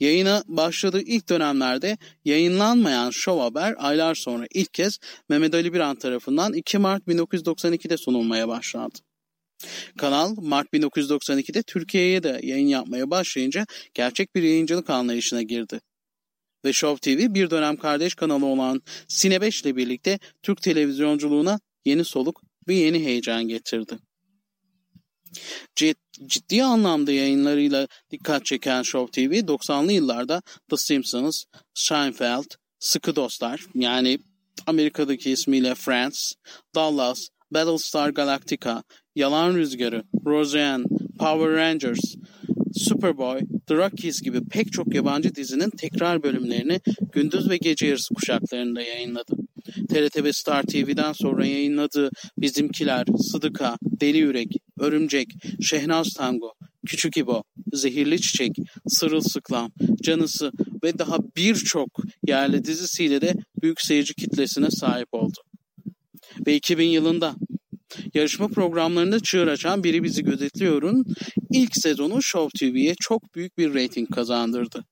Yayına 0.01 0.43
başladığı 0.47 1.03
ilk 1.03 1.29
dönemlerde 1.29 1.99
yayınlanmayan 2.25 3.11
Show 3.11 3.43
Haber 3.43 3.75
aylar 3.79 4.15
sonra 4.15 4.47
ilk 4.55 4.75
kez 4.75 4.99
Mehmet 5.29 5.55
Ali 5.55 5.73
Biran 5.75 5.97
tarafından 5.97 6.53
2 6.53 6.79
Mart 6.79 7.03
1992'de 7.09 7.97
sunulmaya 7.97 8.49
başlandı. 8.49 8.99
Kanal 9.99 10.35
Mart 10.37 10.67
1992'de 10.73 11.63
Türkiye'ye 11.63 12.23
de 12.23 12.41
yayın 12.43 12.67
yapmaya 12.67 13.11
başlayınca 13.11 13.67
gerçek 13.95 14.35
bir 14.35 14.43
yayıncılık 14.43 14.91
anlayışına 14.91 15.43
girdi. 15.43 15.81
Ve 16.65 16.73
Show 16.73 17.17
TV 17.17 17.35
bir 17.35 17.51
dönem 17.51 17.77
kardeş 17.77 18.15
kanalı 18.15 18.47
olan 18.47 18.83
Sine 19.09 19.41
5 19.41 19.63
ile 19.63 19.77
birlikte 19.77 20.19
Türk 20.43 20.63
televizyonculuğuna 20.63 21.61
yeni 21.85 22.05
soluk 22.05 22.43
ve 22.69 22.75
yeni 22.75 23.05
heyecan 23.05 23.49
getirdi. 23.49 23.99
Ciddi 26.27 26.65
anlamda 26.65 27.13
yayınlarıyla 27.13 27.89
dikkat 28.11 28.47
çeken 28.47 28.83
Show 28.83 29.11
TV 29.11 29.35
90'lı 29.35 29.93
yıllarda 29.93 30.43
The 30.71 30.77
Simpsons, 30.77 31.45
Seinfeld, 31.75 32.47
Sıkı 32.79 33.17
Dostlar 33.17 33.61
yani 33.75 34.19
Amerika'daki 34.67 35.31
ismiyle 35.31 35.75
Friends, 35.75 36.33
Dallas, 36.75 37.29
Battlestar 37.51 38.11
Galactica, 38.11 38.83
Yalan 39.15 39.55
Rüzgarı, 39.55 40.05
Roseanne, 40.27 40.85
Power 41.19 41.57
Rangers, 41.57 42.15
Superboy, 42.75 43.41
The 43.67 43.75
Rockies 43.75 44.21
gibi 44.21 44.45
pek 44.45 44.73
çok 44.73 44.95
yabancı 44.95 45.35
dizinin 45.35 45.71
tekrar 45.71 46.23
bölümlerini 46.23 46.81
gündüz 47.13 47.51
ve 47.51 47.57
gece 47.57 47.87
yarısı 47.87 48.15
kuşaklarında 48.15 48.83
yayınladı. 48.83 49.37
TRT 49.89 50.25
ve 50.25 50.33
Star 50.33 50.63
TV'den 50.63 51.13
sonra 51.13 51.47
yayınladığı 51.47 52.11
Bizimkiler, 52.39 53.05
Sıdıka, 53.33 53.77
Deli 53.83 54.19
Yürek, 54.19 54.49
Örümcek, 54.79 55.29
Şehnaz 55.61 56.09
Tango, 56.17 56.53
Küçük 56.87 57.17
İbo, 57.17 57.43
Zehirli 57.73 58.21
Çiçek, 58.21 58.53
Sırılsıklam, 58.89 59.73
Canısı 60.03 60.53
ve 60.85 60.99
daha 60.99 61.17
birçok 61.37 61.89
yerli 62.27 62.65
dizisiyle 62.65 63.21
de 63.21 63.35
büyük 63.63 63.81
seyirci 63.81 64.15
kitlesine 64.15 64.71
sahip 64.71 65.09
oldu. 65.13 65.39
Ve 66.47 66.55
2000 66.55 66.89
yılında 66.89 67.35
Yarışma 68.15 68.49
programlarında 68.49 69.21
çığır 69.21 69.47
açan 69.47 69.85
Biri 69.85 70.03
Bizi 70.03 70.25
Gözetliyor'un 70.25 71.05
ilk 71.53 71.77
sezonu 71.77 72.23
Show 72.23 72.59
TV'ye 72.59 72.95
çok 73.01 73.35
büyük 73.35 73.59
bir 73.59 73.75
reyting 73.75 74.15
kazandırdı. 74.15 74.85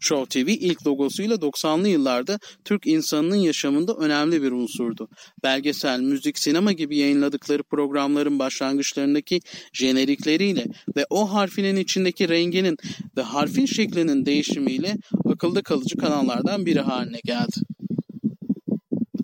Show 0.00 0.44
TV 0.44 0.48
ilk 0.48 0.86
logosuyla 0.86 1.36
90'lı 1.36 1.88
yıllarda 1.88 2.38
Türk 2.64 2.86
insanının 2.86 3.36
yaşamında 3.36 3.94
önemli 3.94 4.42
bir 4.42 4.52
unsurdu. 4.52 5.08
Belgesel, 5.42 6.00
müzik, 6.00 6.38
sinema 6.38 6.72
gibi 6.72 6.96
yayınladıkları 6.96 7.62
programların 7.62 8.38
başlangıçlarındaki 8.38 9.40
jenerikleriyle 9.72 10.64
ve 10.96 11.06
o 11.10 11.32
harfinin 11.32 11.76
içindeki 11.76 12.28
renginin 12.28 12.76
ve 13.16 13.22
harfin 13.22 13.66
şeklinin 13.66 14.26
değişimiyle 14.26 14.96
akılda 15.24 15.62
kalıcı 15.62 15.96
kanallardan 15.96 16.66
biri 16.66 16.80
haline 16.80 17.20
geldi. 17.24 17.56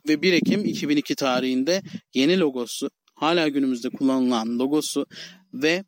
Ve 0.08 0.22
1 0.22 0.32
Ekim 0.32 0.64
2002 0.64 1.14
tarihinde 1.14 1.82
yeni 2.14 2.40
logosu, 2.40 2.88
hala 3.22 3.48
günümüzde 3.48 3.90
kullanılan 3.90 4.58
logosu 4.58 5.06
ve 5.54 5.84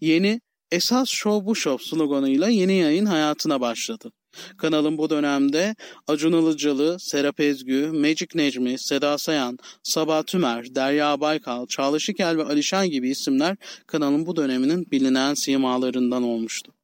yeni 0.00 0.40
Esas 0.72 1.08
Show 1.08 1.46
bu 1.46 1.54
Show 1.54 1.84
sloganıyla 1.84 2.48
yeni 2.48 2.74
yayın 2.74 3.06
hayatına 3.06 3.60
başladı. 3.60 4.12
Kanalın 4.58 4.98
bu 4.98 5.10
dönemde 5.10 5.74
Acun 6.06 6.32
Ilıcalı, 6.32 6.96
Serap 7.00 7.40
Ezgü, 7.40 7.86
Magic 7.86 8.28
Necmi, 8.34 8.78
Seda 8.78 9.18
Sayan, 9.18 9.58
Sabah 9.82 10.22
Tümer, 10.22 10.74
Derya 10.74 11.20
Baykal, 11.20 11.66
Çağla 11.66 11.98
Şikel 11.98 12.36
ve 12.36 12.44
Alişan 12.44 12.90
gibi 12.90 13.10
isimler 13.10 13.56
kanalın 13.86 14.26
bu 14.26 14.36
döneminin 14.36 14.90
bilinen 14.90 15.34
simalarından 15.34 16.22
olmuştu. 16.22 16.77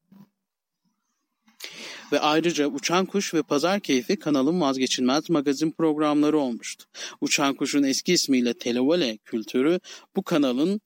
Ve 2.12 2.20
ayrıca 2.20 2.66
Uçan 2.66 3.06
Kuş 3.06 3.34
ve 3.34 3.42
Pazar 3.42 3.80
Keyfi 3.80 4.16
kanalın 4.16 4.60
vazgeçilmez 4.60 5.30
magazin 5.30 5.70
programları 5.70 6.38
olmuştu. 6.38 6.84
Uçan 7.20 7.54
Kuş'un 7.54 7.82
eski 7.82 8.12
ismiyle 8.12 8.54
Televole 8.54 9.16
kültürü 9.16 9.80
bu 10.16 10.22
kanalın 10.22 10.80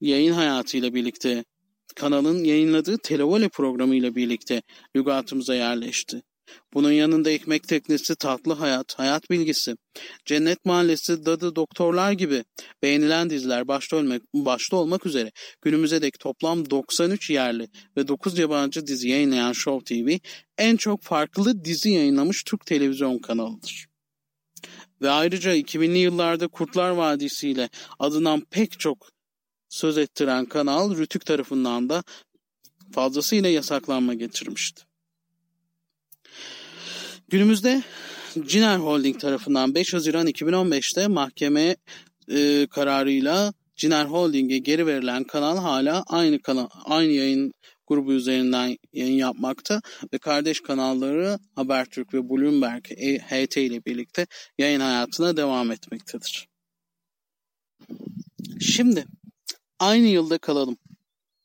yayın 0.00 0.32
hayatıyla 0.32 0.94
birlikte 0.94 1.44
kanalın 1.96 2.44
yayınladığı 2.44 2.98
Televole 2.98 3.48
programıyla 3.48 4.14
birlikte 4.14 4.62
lügatımıza 4.96 5.54
yerleşti. 5.54 6.22
Bunun 6.74 6.92
yanında 6.92 7.30
ekmek 7.30 7.68
teknesi, 7.68 8.16
tatlı 8.16 8.52
hayat, 8.52 8.98
hayat 8.98 9.30
bilgisi, 9.30 9.76
cennet 10.24 10.64
mahallesi, 10.64 11.26
dadı, 11.26 11.56
doktorlar 11.56 12.12
gibi 12.12 12.44
beğenilen 12.82 13.30
diziler 13.30 13.68
başta 13.68 13.96
olmak, 13.96 14.22
başta 14.34 14.76
olmak 14.76 15.06
üzere 15.06 15.32
günümüze 15.62 16.02
dek 16.02 16.18
toplam 16.18 16.70
93 16.70 17.30
yerli 17.30 17.68
ve 17.96 18.08
9 18.08 18.38
yabancı 18.38 18.86
dizi 18.86 19.08
yayınlayan 19.08 19.52
Show 19.52 19.84
TV 19.84 20.18
en 20.58 20.76
çok 20.76 21.02
farklı 21.02 21.64
dizi 21.64 21.90
yayınlamış 21.90 22.42
Türk 22.44 22.66
televizyon 22.66 23.18
kanalıdır. 23.18 23.86
Ve 25.02 25.10
ayrıca 25.10 25.54
2000'li 25.54 25.98
yıllarda 25.98 26.48
Kurtlar 26.48 26.90
Vadisi 26.90 27.48
ile 27.48 27.68
adından 27.98 28.40
pek 28.40 28.80
çok 28.80 29.08
söz 29.68 29.98
ettiren 29.98 30.46
kanal 30.46 30.96
Rütük 30.96 31.26
tarafından 31.26 31.88
da 31.88 32.04
fazlasıyla 32.92 33.48
yasaklanma 33.48 34.14
getirmişti. 34.14 34.89
Günümüzde 37.30 37.82
Ciner 38.46 38.78
Holding 38.78 39.20
tarafından 39.20 39.74
5 39.74 39.94
Haziran 39.94 40.26
2015'te 40.26 41.06
mahkeme 41.06 41.76
e, 42.28 42.66
kararıyla 42.70 43.52
Ciner 43.76 44.04
Holding'e 44.04 44.58
geri 44.58 44.86
verilen 44.86 45.24
kanal 45.24 45.58
hala 45.58 46.04
aynı 46.06 46.42
kanal, 46.42 46.68
aynı 46.84 47.12
yayın 47.12 47.52
grubu 47.86 48.12
üzerinden 48.12 48.76
yayın 48.92 49.16
yapmakta 49.16 49.80
ve 50.12 50.18
kardeş 50.18 50.60
kanalları 50.60 51.38
Habertürk 51.54 52.14
ve 52.14 52.28
Bloomberg 52.28 52.84
HT 53.30 53.56
ile 53.56 53.84
birlikte 53.84 54.26
yayın 54.58 54.80
hayatına 54.80 55.36
devam 55.36 55.70
etmektedir. 55.70 56.48
Şimdi 58.60 59.06
aynı 59.78 60.06
yılda 60.06 60.38
kalalım. 60.38 60.76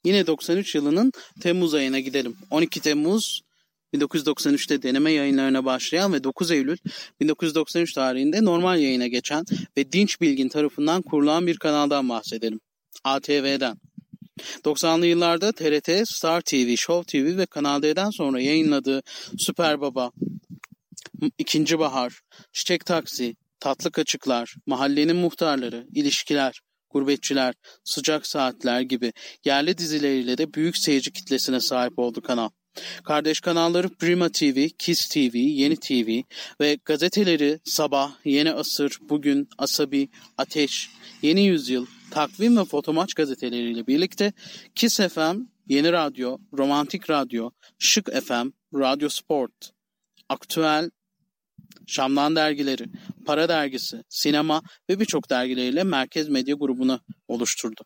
Yine 0.06 0.28
93 0.28 0.76
yılının 0.76 1.12
Temmuz 1.42 1.74
ayına 1.74 2.00
gidelim. 2.00 2.38
12 2.50 2.82
Temmuz 2.82 3.45
1993'te 3.96 4.82
deneme 4.82 5.12
yayınlarına 5.12 5.66
başlayan 5.66 6.14
ve 6.14 6.24
9 6.24 6.52
Eylül 6.52 6.78
1993 7.20 7.94
tarihinde 7.94 8.46
normal 8.46 8.80
yayına 8.80 9.08
geçen 9.08 9.46
ve 9.78 9.92
Dinç 9.92 10.22
Bilgin 10.22 10.50
tarafından 10.50 11.02
kurulan 11.02 11.48
bir 11.48 11.58
kanaldan 11.58 12.10
bahsedelim. 12.10 12.60
ATV'den. 13.04 13.78
90'lı 14.64 15.06
yıllarda 15.06 15.52
TRT, 15.52 16.10
Star 16.10 16.42
TV, 16.42 16.76
Show 16.76 17.20
TV 17.20 17.38
ve 17.38 17.46
Kanal 17.46 17.82
D'den 17.82 18.10
sonra 18.10 18.42
yayınladığı 18.42 19.02
Süper 19.38 19.82
Baba, 19.82 20.12
İkinci 21.38 21.80
Bahar, 21.80 22.22
Çiçek 22.54 22.86
Taksi, 22.86 23.36
Tatlı 23.60 23.92
Kaçıklar, 23.92 24.56
Mahallenin 24.66 25.16
Muhtarları, 25.16 25.88
İlişkiler, 25.94 26.62
Gurbetçiler, 26.90 27.54
Sıcak 27.84 28.28
Saatler 28.28 28.82
gibi 28.82 29.14
yerli 29.46 29.78
dizileriyle 29.78 30.38
de 30.38 30.54
büyük 30.54 30.78
seyirci 30.78 31.12
kitlesine 31.12 31.60
sahip 31.60 32.00
oldu 32.00 32.22
kanal. 32.22 32.50
Kardeş 33.04 33.40
kanalları 33.40 33.90
Prima 33.90 34.30
TV, 34.30 34.68
Kiss 34.78 35.10
TV, 35.10 35.36
Yeni 35.36 35.78
TV 35.78 36.22
ve 36.62 36.78
gazeteleri 36.86 37.60
Sabah, 37.64 38.12
Yeni 38.26 38.52
Asır, 38.52 38.98
Bugün, 39.10 39.50
Asabi, 39.58 40.10
Ateş, 40.38 40.90
Yeni 41.22 41.46
Yüzyıl, 41.46 41.86
Takvim 42.12 42.58
ve 42.58 42.66
Fotomaç 42.66 43.14
gazeteleriyle 43.14 43.88
birlikte 43.88 44.34
Kiss 44.76 45.00
FM, 45.00 45.38
Yeni 45.68 45.92
Radyo, 45.92 46.38
Romantik 46.58 47.10
Radyo, 47.10 47.50
Şık 47.80 48.24
FM, 48.24 48.48
Radyo 48.74 49.10
Sport, 49.10 49.72
Aktüel, 50.30 50.90
Şamlan 51.88 52.36
dergileri, 52.36 52.86
Para 53.26 53.50
dergisi, 53.50 54.04
sinema 54.10 54.62
ve 54.90 55.00
birçok 55.00 55.30
dergileriyle 55.30 55.84
Merkez 55.84 56.30
Medya 56.30 56.56
grubunu 56.56 57.00
oluşturdu. 57.28 57.84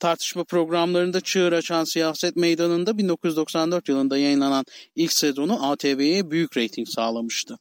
Tartışma 0.00 0.44
programlarında 0.44 1.20
çığır 1.20 1.52
açan 1.52 1.84
siyaset 1.84 2.36
meydanında 2.36 2.98
1994 2.98 3.88
yılında 3.88 4.18
yayınlanan 4.18 4.64
ilk 4.94 5.12
sezonu 5.12 5.70
ATV'ye 5.70 6.30
büyük 6.30 6.56
reyting 6.56 6.88
sağlamıştı. 6.88 7.56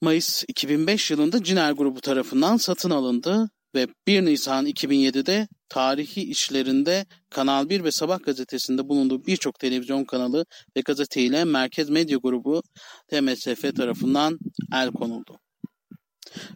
Mayıs 0.00 0.44
2005 0.48 1.10
yılında 1.10 1.44
Ciner 1.44 1.72
grubu 1.72 2.00
tarafından 2.00 2.56
satın 2.56 2.90
alındı 2.90 3.48
ve 3.74 3.86
1 4.06 4.24
Nisan 4.24 4.66
2007'de 4.66 5.48
tarihi 5.68 6.22
işlerinde 6.22 7.06
Kanal 7.30 7.68
1 7.68 7.84
ve 7.84 7.90
Sabah 7.90 8.22
gazetesinde 8.22 8.88
bulunduğu 8.88 9.26
birçok 9.26 9.58
televizyon 9.58 10.04
kanalı 10.04 10.46
ve 10.76 10.80
gazeteyle 10.80 11.44
Merkez 11.44 11.90
Medya 11.90 12.18
Grubu 12.18 12.62
TMSF 13.08 13.76
tarafından 13.76 14.38
el 14.74 14.90
konuldu. 14.90 15.38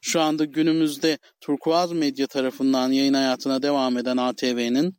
Şu 0.02 0.20
anda 0.20 0.44
günümüzde 0.44 1.18
Turkuaz 1.40 1.92
Medya 1.92 2.26
tarafından 2.26 2.92
yayın 2.92 3.14
hayatına 3.14 3.62
devam 3.62 3.98
eden 3.98 4.16
ATV'nin 4.16 4.96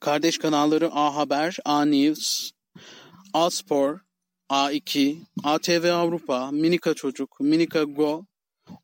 kardeş 0.00 0.38
kanalları 0.38 0.90
A 0.92 1.16
Haber, 1.16 1.56
A 1.64 1.84
News, 1.84 2.50
A 3.32 3.50
Spor, 3.50 3.98
A2, 4.50 5.16
ATV 5.44 5.90
Avrupa, 5.92 6.50
Minika 6.50 6.94
Çocuk, 6.94 7.40
Minika 7.40 7.82
Go 7.82 8.26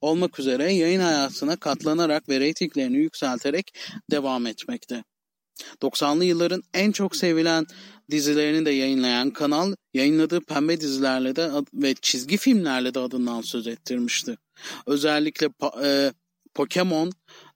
olmak 0.01 0.39
üzere 0.39 0.73
yayın 0.73 1.01
hayatına 1.01 1.57
katlanarak 1.57 2.29
ve 2.29 2.41
reytinglerini 2.41 2.97
yükselterek 2.97 3.79
devam 4.11 4.47
etmekte. 4.47 5.05
90'lı 5.83 6.25
yılların 6.25 6.63
en 6.75 6.93
çok 6.93 7.17
sevilen 7.17 7.67
dizilerini 8.11 8.67
de 8.67 8.71
yayınlayan 8.71 9.31
kanal 9.31 9.75
yayınladığı 9.95 10.41
pembe 10.41 10.81
dizilerle 10.81 11.37
de 11.37 11.51
ve 11.75 11.95
çizgi 12.03 12.37
filmlerle 12.37 12.95
de 12.95 12.99
adından 12.99 13.41
söz 13.41 13.67
ettirmişti. 13.67 14.37
Özellikle 14.87 15.49
e, 15.85 16.13
Pokemon, 16.55 17.13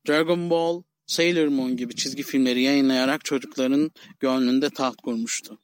Dragon 0.09 0.51
Ball, 0.51 0.83
Sailor 1.07 1.49
Moon 1.49 1.77
gibi 1.77 1.97
çizgi 1.97 2.23
filmleri 2.23 2.63
yayınlayarak 2.63 3.25
çocukların 3.25 3.91
gönlünde 4.21 4.71
taht 4.71 4.97
kurmuştu. 4.97 5.59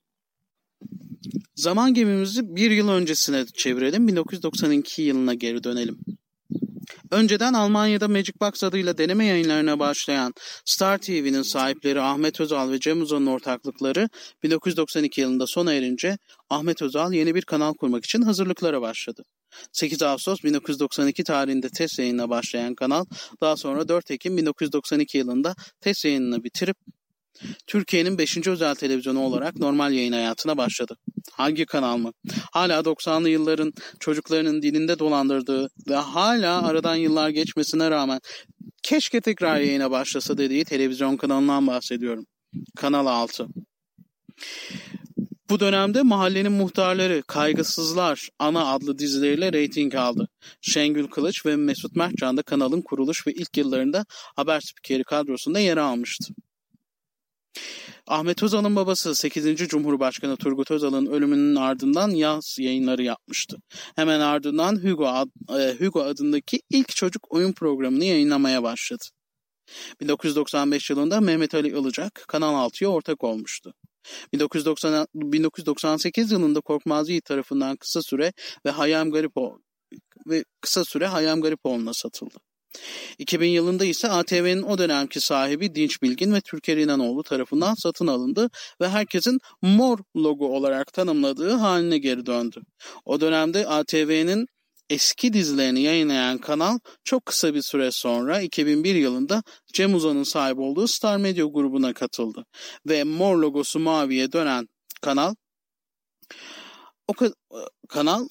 Zaman 1.55 1.94
gemimizi 1.94 2.57
bir 2.57 2.70
yıl 2.70 2.88
öncesine 2.88 3.46
çevirelim. 3.46 4.09
1992 4.09 5.03
yılına 5.03 5.35
geri 5.35 5.64
dönelim. 5.64 5.98
Önceden 7.11 7.53
Almanya'da 7.53 8.09
Magic 8.09 8.33
Box 8.40 8.64
adıyla 8.64 8.99
deneme 8.99 9.27
yayınlarına 9.27 9.79
başlayan 9.79 10.35
Star 10.64 10.99
TV'nin 10.99 11.42
sahipleri 11.42 12.01
Ahmet 12.01 12.40
Özal 12.40 12.70
ve 12.70 12.81
Cem 12.81 13.03
Uzan'ın 13.03 13.27
ortaklıkları 13.27 14.09
1992 14.42 15.20
yılında 15.20 15.46
sona 15.46 15.73
erince 15.73 16.18
Ahmet 16.51 16.83
Özal 16.83 17.12
yeni 17.12 17.35
bir 17.35 17.42
kanal 17.42 17.75
kurmak 17.75 18.05
için 18.05 18.23
hazırlıklara 18.23 18.83
başladı. 18.83 19.23
8 19.73 20.03
Ağustos 20.03 20.42
1992 20.44 21.25
tarihinde 21.25 21.68
test 21.68 21.99
yayınına 21.99 22.31
başlayan 22.31 22.75
kanal 22.75 23.05
daha 23.40 23.57
sonra 23.57 23.88
4 23.88 24.11
Ekim 24.11 24.37
1992 24.37 25.18
yılında 25.18 25.55
test 25.81 26.05
yayınını 26.05 26.44
bitirip 26.44 26.77
Türkiye'nin 27.66 28.18
5. 28.18 28.46
özel 28.46 28.74
televizyonu 28.74 29.20
olarak 29.20 29.57
normal 29.57 29.92
yayın 29.92 30.12
hayatına 30.12 30.57
başladı. 30.57 30.96
Hangi 31.33 31.66
kanal 31.66 31.96
mı? 31.96 32.12
Hala 32.53 32.81
90'lı 32.81 33.29
yılların 33.29 33.72
çocuklarının 34.00 34.62
dilinde 34.62 34.98
dolandırdığı 34.98 35.68
ve 35.88 35.94
hala 35.94 36.66
aradan 36.66 36.96
yıllar 36.96 37.29
geçmesine 37.29 37.90
rağmen 37.90 38.20
keşke 38.83 39.20
tekrar 39.20 39.61
yayına 39.61 39.90
başlasa 39.90 40.38
dediği 40.38 40.64
televizyon 40.64 41.16
kanalından 41.16 41.66
bahsediyorum. 41.66 42.26
Kanal 42.76 43.07
6. 43.07 43.46
Bu 45.50 45.61
dönemde 45.61 46.03
mahallenin 46.03 46.53
muhtarları 46.53 47.22
Kaygısızlar 47.26 48.29
ana 48.38 48.66
adlı 48.66 48.98
dizileriyle 48.98 49.53
reyting 49.53 49.94
aldı. 49.94 50.29
Şengül 50.61 51.07
Kılıç 51.07 51.46
ve 51.46 51.57
Mesut 51.57 51.96
Mertcan 51.96 52.37
da 52.37 52.42
kanalın 52.42 52.83
kuruluş 52.83 53.26
ve 53.26 53.33
ilk 53.33 53.57
yıllarında 53.57 54.05
haber 54.37 54.61
spikeri 54.61 55.05
kadrosunda 55.05 55.59
yer 55.59 55.76
almıştı. 55.76 56.35
Ahmet 58.06 58.42
Özal'ın 58.42 58.76
babası 58.76 59.14
8. 59.14 59.56
Cumhurbaşkanı 59.68 60.36
Turgut 60.36 60.70
Özal'ın 60.70 61.06
ölümünün 61.06 61.56
ardından 61.56 62.10
yaz 62.10 62.56
yayınları 62.58 63.02
yapmıştı. 63.02 63.56
Hemen 63.96 64.20
ardından 64.20 64.84
Hugo, 64.84 65.06
ad, 65.06 65.28
e, 65.58 65.76
Hugo 65.78 66.02
adındaki 66.02 66.60
ilk 66.70 66.88
çocuk 66.88 67.34
oyun 67.34 67.52
programını 67.52 68.04
yayınlamaya 68.04 68.62
başladı. 68.62 69.04
1995 70.00 70.90
yılında 70.90 71.20
Mehmet 71.20 71.54
Ali 71.54 71.68
Ilıcak 71.68 72.24
Kanal 72.28 72.54
6'ya 72.54 72.90
ortak 72.90 73.24
olmuştu. 73.24 73.74
1990, 74.32 75.06
1998 75.14 76.32
yılında 76.32 76.60
Korkmaz 76.60 77.08
Yiğit 77.08 77.24
tarafından 77.24 77.76
kısa 77.76 78.02
süre 78.02 78.32
ve 78.66 78.70
Hayam 78.70 79.10
Garipoğlu 79.10 79.62
ve 80.26 80.44
kısa 80.60 80.84
süre 80.84 81.06
Hayam 81.06 81.40
Garipoğlu'na 81.40 81.94
satıldı. 81.94 82.34
2000 83.18 83.48
yılında 83.48 83.85
ise 83.85 84.09
ATV'nin 84.09 84.62
o 84.62 84.78
dönemki 84.78 85.20
sahibi 85.20 85.74
Dinç 85.74 86.02
Bilgin 86.02 86.35
ve 86.35 86.40
Türker 86.40 86.76
İnanoğlu 86.76 87.22
tarafından 87.22 87.74
satın 87.74 88.06
alındı 88.06 88.50
ve 88.80 88.88
herkesin 88.88 89.38
mor 89.62 89.98
logo 90.16 90.46
olarak 90.46 90.92
tanımladığı 90.92 91.52
haline 91.52 91.98
geri 91.98 92.26
döndü. 92.26 92.61
O 93.04 93.20
dönemde 93.20 93.66
ATV'nin 93.66 94.46
eski 94.90 95.33
dizilerini 95.33 95.80
yayınlayan 95.80 96.38
kanal 96.38 96.78
çok 97.04 97.26
kısa 97.26 97.54
bir 97.54 97.62
süre 97.62 97.90
sonra 97.92 98.40
2001 98.40 98.94
yılında 98.94 99.42
Cem 99.74 99.94
Uzan'ın 99.94 100.22
sahip 100.22 100.59
olduğu 100.59 100.88
Star 100.88 101.16
Media 101.16 101.46
grubuna 101.46 101.92
katıldı. 101.92 102.44
Ve 102.88 103.04
mor 103.04 103.37
logosu 103.37 103.78
maviye 103.78 104.33
dönen 104.33 104.66
kanal 105.02 105.35
o 107.09 107.12
kanal 107.88 108.28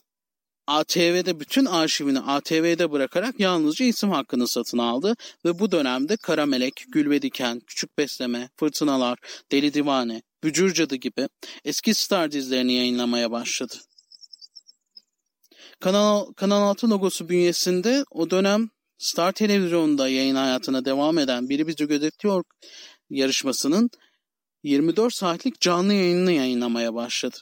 ATV'de 0.70 1.40
bütün 1.40 1.66
arşivini 1.66 2.20
ATV'de 2.20 2.92
bırakarak 2.92 3.40
yalnızca 3.40 3.86
isim 3.86 4.10
hakkını 4.10 4.48
satın 4.48 4.78
aldı 4.78 5.16
ve 5.46 5.60
bu 5.60 5.72
dönemde 5.72 6.18
Kara 6.18 6.46
Melek, 6.46 6.86
Gül 6.88 7.10
ve 7.10 7.22
Diken, 7.22 7.60
Küçük 7.60 7.98
Besleme, 7.98 8.50
Fırtınalar, 8.56 9.20
Deli 9.52 9.74
Divane, 9.74 10.22
Bücür 10.44 10.74
Cadı 10.74 10.96
gibi 10.96 11.28
eski 11.66 11.94
star 11.94 12.32
dizilerini 12.32 12.74
yayınlamaya 12.74 13.32
başladı. 13.32 13.76
Kanal, 15.80 16.34
Kanal 16.34 16.62
6 16.70 16.90
logosu 16.90 17.30
bünyesinde 17.30 18.04
o 18.12 18.30
dönem 18.30 18.70
Star 18.98 19.32
Televizyon'da 19.32 20.10
yayın 20.10 20.36
hayatına 20.36 20.86
devam 20.86 21.18
eden 21.18 21.50
Biri 21.50 21.68
Bizi 21.68 21.88
Gözetiyor 21.88 22.44
yarışmasının 23.10 23.90
24 24.64 25.14
saatlik 25.14 25.62
canlı 25.62 25.94
yayınını 25.94 26.32
yayınlamaya 26.32 26.94
başladı. 26.94 27.38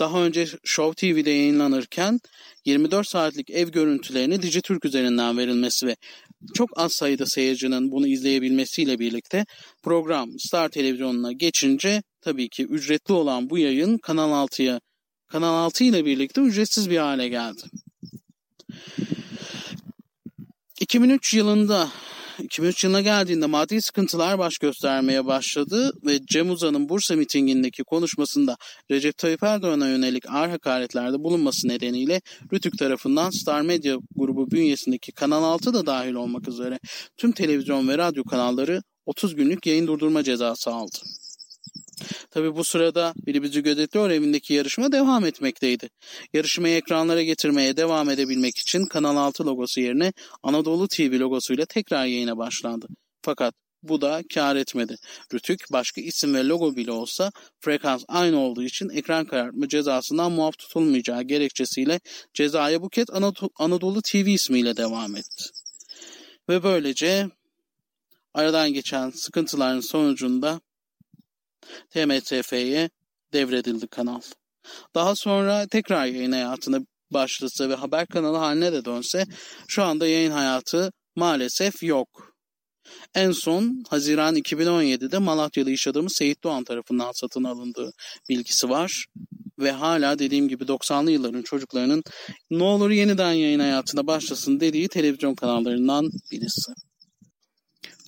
Daha 0.00 0.24
önce 0.24 0.46
Show 0.64 0.94
TV'de 0.94 1.30
yayınlanırken 1.30 2.20
24 2.64 3.08
saatlik 3.08 3.50
ev 3.50 3.68
görüntülerini 3.68 4.42
Dijitürk 4.42 4.84
üzerinden 4.84 5.38
verilmesi 5.38 5.86
ve 5.86 5.96
çok 6.54 6.78
az 6.78 6.92
sayıda 6.92 7.26
seyircinin 7.26 7.92
bunu 7.92 8.06
izleyebilmesiyle 8.06 8.98
birlikte 8.98 9.46
program 9.82 10.38
Star 10.38 10.68
Televizyonu'na 10.68 11.32
geçince 11.32 12.02
tabii 12.20 12.48
ki 12.48 12.64
ücretli 12.64 13.12
olan 13.12 13.50
bu 13.50 13.58
yayın 13.58 13.98
Kanal 13.98 14.46
6'ya 14.46 14.80
Kanal 15.26 15.54
6 15.64 15.84
ile 15.84 16.04
birlikte 16.04 16.40
ücretsiz 16.40 16.90
bir 16.90 16.98
hale 16.98 17.28
geldi. 17.28 17.62
2003 20.80 21.34
yılında 21.34 21.88
2003 22.42 22.84
yılına 22.84 23.00
geldiğinde 23.00 23.46
maddi 23.46 23.82
sıkıntılar 23.82 24.38
baş 24.38 24.58
göstermeye 24.58 25.26
başladı 25.26 25.92
ve 26.06 26.18
Cem 26.26 26.50
Uzan'ın 26.50 26.88
Bursa 26.88 27.16
mitingindeki 27.16 27.84
konuşmasında 27.84 28.56
Recep 28.90 29.18
Tayyip 29.18 29.42
Erdoğan'a 29.42 29.88
yönelik 29.88 30.30
ağır 30.30 30.48
hakaretlerde 30.48 31.18
bulunması 31.18 31.68
nedeniyle 31.68 32.20
Rütük 32.52 32.78
tarafından 32.78 33.30
Star 33.30 33.62
Media 33.62 33.96
grubu 34.16 34.50
bünyesindeki 34.50 35.12
Kanal 35.12 35.44
6 35.44 35.74
da 35.74 35.86
dahil 35.86 36.14
olmak 36.14 36.48
üzere 36.48 36.78
tüm 37.16 37.32
televizyon 37.32 37.88
ve 37.88 37.98
radyo 37.98 38.24
kanalları 38.24 38.82
30 39.06 39.34
günlük 39.34 39.66
yayın 39.66 39.86
durdurma 39.86 40.22
cezası 40.22 40.70
aldı. 40.70 40.98
Tabi 42.30 42.56
bu 42.56 42.64
sırada 42.64 43.14
Biri 43.26 43.42
Bizi 43.42 43.62
Gözetliyor 43.62 44.10
evindeki 44.10 44.54
yarışma 44.54 44.92
devam 44.92 45.26
etmekteydi. 45.26 45.88
Yarışmayı 46.32 46.76
ekranlara 46.76 47.22
getirmeye 47.22 47.76
devam 47.76 48.10
edebilmek 48.10 48.58
için 48.58 48.86
Kanal 48.86 49.16
6 49.16 49.46
logosu 49.46 49.80
yerine 49.80 50.12
Anadolu 50.42 50.88
TV 50.88 51.18
logosuyla 51.20 51.66
tekrar 51.66 52.06
yayına 52.06 52.36
başlandı. 52.36 52.86
Fakat 53.22 53.54
bu 53.82 54.00
da 54.00 54.22
kar 54.34 54.56
etmedi. 54.56 54.96
Rütük 55.34 55.60
başka 55.72 56.00
isim 56.00 56.34
ve 56.34 56.48
logo 56.48 56.76
bile 56.76 56.92
olsa 56.92 57.32
frekans 57.60 58.04
aynı 58.08 58.38
olduğu 58.38 58.62
için 58.62 58.88
ekran 58.88 59.26
karartma 59.26 59.68
cezasından 59.68 60.32
muaf 60.32 60.58
tutulmayacağı 60.58 61.22
gerekçesiyle 61.22 62.00
cezaya 62.34 62.82
bu 62.82 62.88
kez 62.88 63.06
Anadolu 63.58 64.02
TV 64.02 64.16
ismiyle 64.16 64.76
devam 64.76 65.16
etti. 65.16 65.44
Ve 66.48 66.62
böylece 66.62 67.28
aradan 68.34 68.72
geçen 68.72 69.10
sıkıntıların 69.10 69.80
sonucunda 69.80 70.60
TMTF'ye 71.90 72.90
devredildi 73.32 73.86
kanal. 73.86 74.20
Daha 74.94 75.14
sonra 75.16 75.66
tekrar 75.66 76.06
yayın 76.06 76.32
hayatına 76.32 76.78
başlasa 77.10 77.68
ve 77.68 77.74
haber 77.74 78.06
kanalı 78.06 78.36
haline 78.36 78.72
de 78.72 78.84
dönse 78.84 79.24
şu 79.68 79.82
anda 79.82 80.06
yayın 80.06 80.30
hayatı 80.30 80.92
maalesef 81.16 81.82
yok. 81.82 82.34
En 83.14 83.32
son 83.32 83.82
Haziran 83.88 84.36
2017'de 84.36 85.18
Malatyalı 85.18 85.70
iş 85.70 85.88
adamı 85.88 86.10
Seyit 86.10 86.44
Doğan 86.44 86.64
tarafından 86.64 87.12
satın 87.12 87.44
alındığı 87.44 87.92
bilgisi 88.28 88.70
var. 88.70 89.06
Ve 89.58 89.70
hala 89.70 90.18
dediğim 90.18 90.48
gibi 90.48 90.64
90'lı 90.64 91.10
yılların 91.10 91.42
çocuklarının 91.42 92.02
ne 92.50 92.62
olur 92.62 92.90
yeniden 92.90 93.32
yayın 93.32 93.60
hayatına 93.60 94.06
başlasın 94.06 94.60
dediği 94.60 94.88
televizyon 94.88 95.34
kanallarından 95.34 96.10
birisi. 96.32 96.72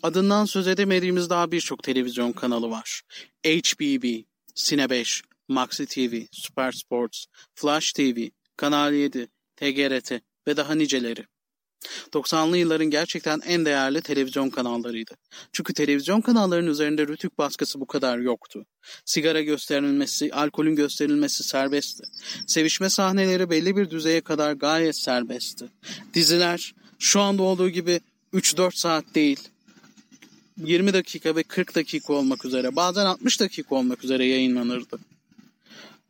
Adından 0.02 0.44
söz 0.44 0.68
edemediğimiz 0.68 1.30
daha 1.30 1.52
birçok 1.52 1.82
televizyon 1.82 2.32
kanalı 2.32 2.70
var. 2.70 3.02
HBB, 3.46 4.24
Sine 4.54 4.90
5, 4.90 5.22
Maxi 5.48 5.86
TV, 5.86 6.22
Super 6.32 6.72
Sports, 6.72 7.24
Flash 7.54 7.92
TV, 7.92 8.28
Kanal 8.56 8.94
7, 8.94 9.28
TGRT 9.56 10.12
ve 10.48 10.56
daha 10.56 10.74
niceleri. 10.74 11.26
90'lı 12.12 12.56
yılların 12.56 12.90
gerçekten 12.90 13.40
en 13.46 13.64
değerli 13.64 14.02
televizyon 14.02 14.50
kanallarıydı. 14.50 15.14
Çünkü 15.52 15.74
televizyon 15.74 16.20
kanallarının 16.20 16.70
üzerinde 16.70 17.06
rütük 17.06 17.38
baskısı 17.38 17.80
bu 17.80 17.86
kadar 17.86 18.18
yoktu. 18.18 18.66
Sigara 19.04 19.42
gösterilmesi, 19.42 20.34
alkolün 20.34 20.76
gösterilmesi 20.76 21.44
serbestti. 21.44 22.04
Sevişme 22.46 22.90
sahneleri 22.90 23.50
belli 23.50 23.76
bir 23.76 23.90
düzeye 23.90 24.20
kadar 24.20 24.52
gayet 24.52 24.96
serbestti. 24.96 25.64
Diziler 26.14 26.74
şu 26.98 27.20
anda 27.20 27.42
olduğu 27.42 27.68
gibi 27.68 28.00
3-4 28.34 28.78
saat 28.78 29.04
değil, 29.14 29.48
20 30.56 30.92
dakika 30.92 31.36
ve 31.36 31.42
40 31.42 31.74
dakika 31.74 32.12
olmak 32.12 32.44
üzere 32.44 32.76
bazen 32.76 33.06
60 33.06 33.40
dakika 33.40 33.74
olmak 33.74 34.04
üzere 34.04 34.26
yayınlanırdı. 34.26 34.98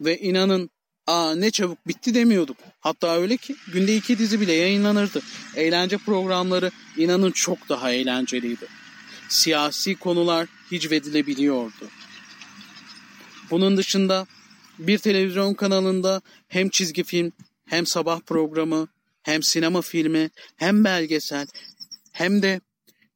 Ve 0.01 0.19
inanın 0.19 0.71
aa 1.07 1.35
ne 1.35 1.51
çabuk 1.51 1.89
bitti 1.89 2.15
demiyorduk. 2.15 2.57
Hatta 2.81 3.17
öyle 3.17 3.37
ki 3.37 3.57
günde 3.73 3.97
iki 3.97 4.19
dizi 4.19 4.41
bile 4.41 4.53
yayınlanırdı. 4.53 5.23
Eğlence 5.57 5.99
programları 5.99 6.71
inanın 6.97 7.31
çok 7.31 7.69
daha 7.69 7.93
eğlenceliydi. 7.93 8.67
Siyasi 9.29 9.95
konular 9.95 10.49
hicvedilebiliyordu. 10.73 11.89
Bunun 13.51 13.77
dışında 13.77 14.27
bir 14.79 14.99
televizyon 14.99 15.55
kanalında 15.55 16.23
hem 16.49 16.69
çizgi 16.69 17.05
film 17.05 17.33
hem 17.67 17.87
sabah 17.87 18.21
programı 18.21 18.89
hem 19.23 19.43
sinema 19.43 19.83
filmi 19.83 20.31
hem 20.57 20.85
belgesel 20.85 21.47
hem 22.13 22.43
de 22.43 22.61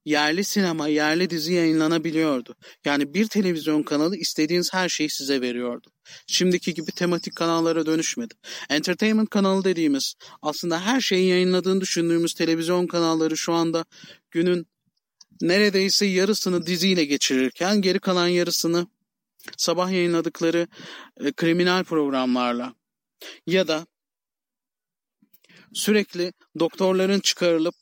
yerli 0.05 0.45
sinema, 0.45 0.89
yerli 0.89 1.31
dizi 1.31 1.53
yayınlanabiliyordu. 1.53 2.57
Yani 2.85 3.15
bir 3.15 3.29
televizyon 3.29 3.83
kanalı 3.83 4.17
istediğiniz 4.17 4.75
her 4.75 4.89
şeyi 4.89 5.11
size 5.11 5.41
veriyordu. 5.41 5.91
Şimdiki 6.27 6.75
gibi 6.75 6.93
tematik 6.93 7.37
kanallara 7.37 7.87
dönüşmedi. 7.87 8.35
Entertainment 8.71 9.31
kanalı 9.31 9.65
dediğimiz 9.65 10.15
aslında 10.43 10.81
her 10.81 11.01
şeyi 11.01 11.29
yayınladığını 11.29 11.81
düşündüğümüz 11.81 12.35
televizyon 12.35 12.87
kanalları 12.87 13.37
şu 13.37 13.53
anda 13.53 13.85
günün 14.31 14.67
neredeyse 15.41 16.07
yarısını 16.07 16.67
diziyle 16.67 17.05
geçirirken 17.05 17.83
geri 17.83 17.99
kalan 17.99 18.29
yarısını 18.29 18.87
sabah 19.57 19.91
yayınladıkları 19.91 20.69
e, 21.21 21.33
kriminal 21.33 21.85
programlarla 21.85 22.75
ya 23.47 23.69
da 23.69 23.87
sürekli 25.73 26.33
doktorların 26.59 27.21
çıkarılıp 27.21 27.75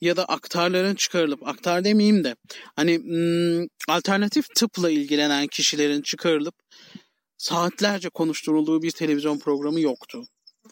ya 0.00 0.16
da 0.16 0.24
aktarların 0.24 0.94
çıkarılıp 0.94 1.48
aktar 1.48 1.84
demeyeyim 1.84 2.24
de 2.24 2.36
hani 2.76 2.98
hmm, 2.98 3.66
alternatif 3.88 4.46
tıpla 4.54 4.90
ilgilenen 4.90 5.46
kişilerin 5.46 6.02
çıkarılıp 6.02 6.54
saatlerce 7.38 8.08
konuşturulduğu 8.08 8.82
bir 8.82 8.90
televizyon 8.90 9.38
programı 9.38 9.80
yoktu. 9.80 10.24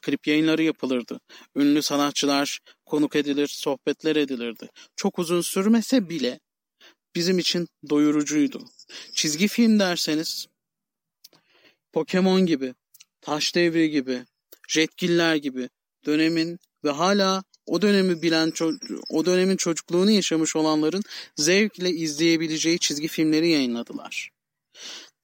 Klip 0.03 0.27
yayınları 0.27 0.63
yapılırdı. 0.63 1.21
Ünlü 1.57 1.83
sanatçılar 1.83 2.61
konuk 2.87 3.17
edilir, 3.17 3.49
sohbetler 3.49 4.17
edilirdi. 4.17 4.69
Çok 4.97 5.19
uzun 5.19 5.41
sürmese 5.41 6.09
bile 6.09 6.41
bizim 7.15 7.39
için 7.39 7.69
doyurucuydu. 7.91 8.65
Çizgi 9.15 9.49
film 9.49 9.79
derseniz 9.79 10.47
Pokemon 11.93 12.47
gibi, 12.47 12.75
Taş 13.21 13.55
Devri 13.55 13.91
gibi, 13.91 14.25
Jetgiller 14.69 15.37
gibi 15.37 15.69
dönemin 16.07 16.59
ve 16.85 16.91
hala 16.91 17.43
o 17.67 17.83
dönemi 17.83 18.23
bilen 18.23 18.53
o 19.09 19.27
dönemin 19.27 19.57
çocukluğunu 19.57 20.11
yaşamış 20.11 20.57
olanların 20.57 21.03
zevkle 21.37 21.91
izleyebileceği 21.91 22.79
çizgi 22.79 23.09
filmleri 23.09 23.49
yayınladılar. 23.49 24.31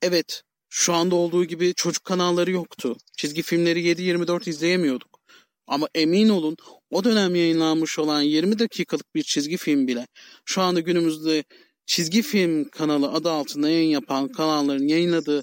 Evet, 0.03 0.43
şu 0.69 0.95
anda 0.95 1.15
olduğu 1.15 1.45
gibi 1.45 1.75
çocuk 1.75 2.05
kanalları 2.05 2.51
yoktu. 2.51 2.97
Çizgi 3.17 3.43
filmleri 3.43 3.83
7-24 3.83 4.51
izleyemiyorduk. 4.51 5.19
Ama 5.67 5.89
emin 5.95 6.29
olun 6.29 6.57
o 6.91 7.05
dönem 7.05 7.35
yayınlanmış 7.35 7.99
olan 7.99 8.23
20 8.23 8.59
dakikalık 8.59 9.15
bir 9.15 9.23
çizgi 9.23 9.57
film 9.57 9.87
bile 9.87 10.07
şu 10.45 10.63
anda 10.63 10.81
günümüzde 10.81 11.45
çizgi 11.87 12.23
film 12.23 12.69
kanalı 12.69 13.09
adı 13.13 13.31
altında 13.31 13.71
yayın 13.71 13.91
yapan 13.91 14.29
kanalların 14.29 14.89
yayınladığı 14.89 15.43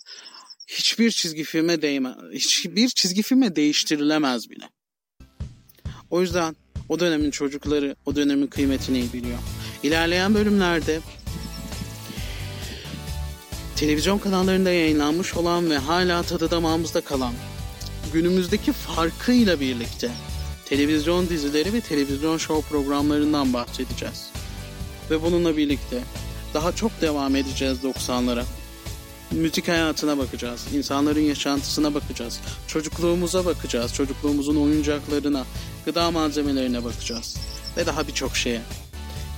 hiçbir 0.67 1.12
çizgi 1.12 1.43
filme 1.43 1.81
değme, 1.81 2.15
hiçbir 2.31 2.89
çizgi 2.89 3.21
filme 3.21 3.55
değiştirilemez 3.55 4.49
bile. 4.49 4.69
O 6.10 6.21
yüzden 6.21 6.55
o 6.89 7.00
dönemin 7.00 7.32
çocukları 7.32 7.95
o 8.06 8.15
dönemin 8.15 8.48
kıymetini 8.48 9.00
iyi 9.00 9.13
biliyor. 9.13 9.38
İlerleyen 9.84 10.36
bölümlerde 10.36 11.00
televizyon 13.76 14.17
kanallarında 14.17 14.71
yayınlanmış 14.71 15.36
olan 15.36 15.69
ve 15.69 15.78
hala 15.78 16.24
tadı 16.24 16.52
damağımızda 16.52 17.02
kalan 17.02 17.34
günümüzdeki 18.13 18.71
farkıyla 18.71 19.60
birlikte 19.60 20.12
televizyon 20.65 21.30
dizileri 21.30 21.74
ve 21.74 21.82
televizyon 21.82 22.38
show 22.38 22.69
programlarından 22.69 23.54
bahsedeceğiz. 23.54 24.30
Ve 25.12 25.21
bununla 25.21 25.58
birlikte 25.58 26.00
daha 26.54 26.71
çok 26.71 27.02
devam 27.02 27.36
edeceğiz 27.36 27.78
90'lara 27.84 28.43
müzik 29.32 29.67
hayatına 29.67 30.17
bakacağız. 30.17 30.65
insanların 30.74 31.21
yaşantısına 31.21 31.93
bakacağız. 31.93 32.39
Çocukluğumuza 32.67 33.45
bakacağız. 33.45 33.93
Çocukluğumuzun 33.93 34.56
oyuncaklarına, 34.56 35.45
gıda 35.86 36.12
malzemelerine 36.12 36.84
bakacağız. 36.84 37.38
Ve 37.78 37.86
daha 37.86 38.08
birçok 38.08 38.38
şeye. 38.38 38.62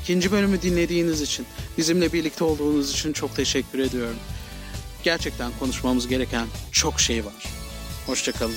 İkinci 0.04 0.32
bölümü 0.32 0.62
dinlediğiniz 0.62 1.22
için, 1.22 1.46
bizimle 1.78 2.14
birlikte 2.14 2.44
olduğunuz 2.44 2.92
için 2.92 3.14
çok 3.14 3.36
teşekkür 3.36 3.80
ediyorum. 3.80 4.18
Gerçekten 5.04 5.52
konuşmamız 5.60 6.08
gereken 6.08 6.48
çok 6.72 7.00
şey 7.00 7.26
var. 7.26 7.44
Hoşçakalın. 8.06 8.56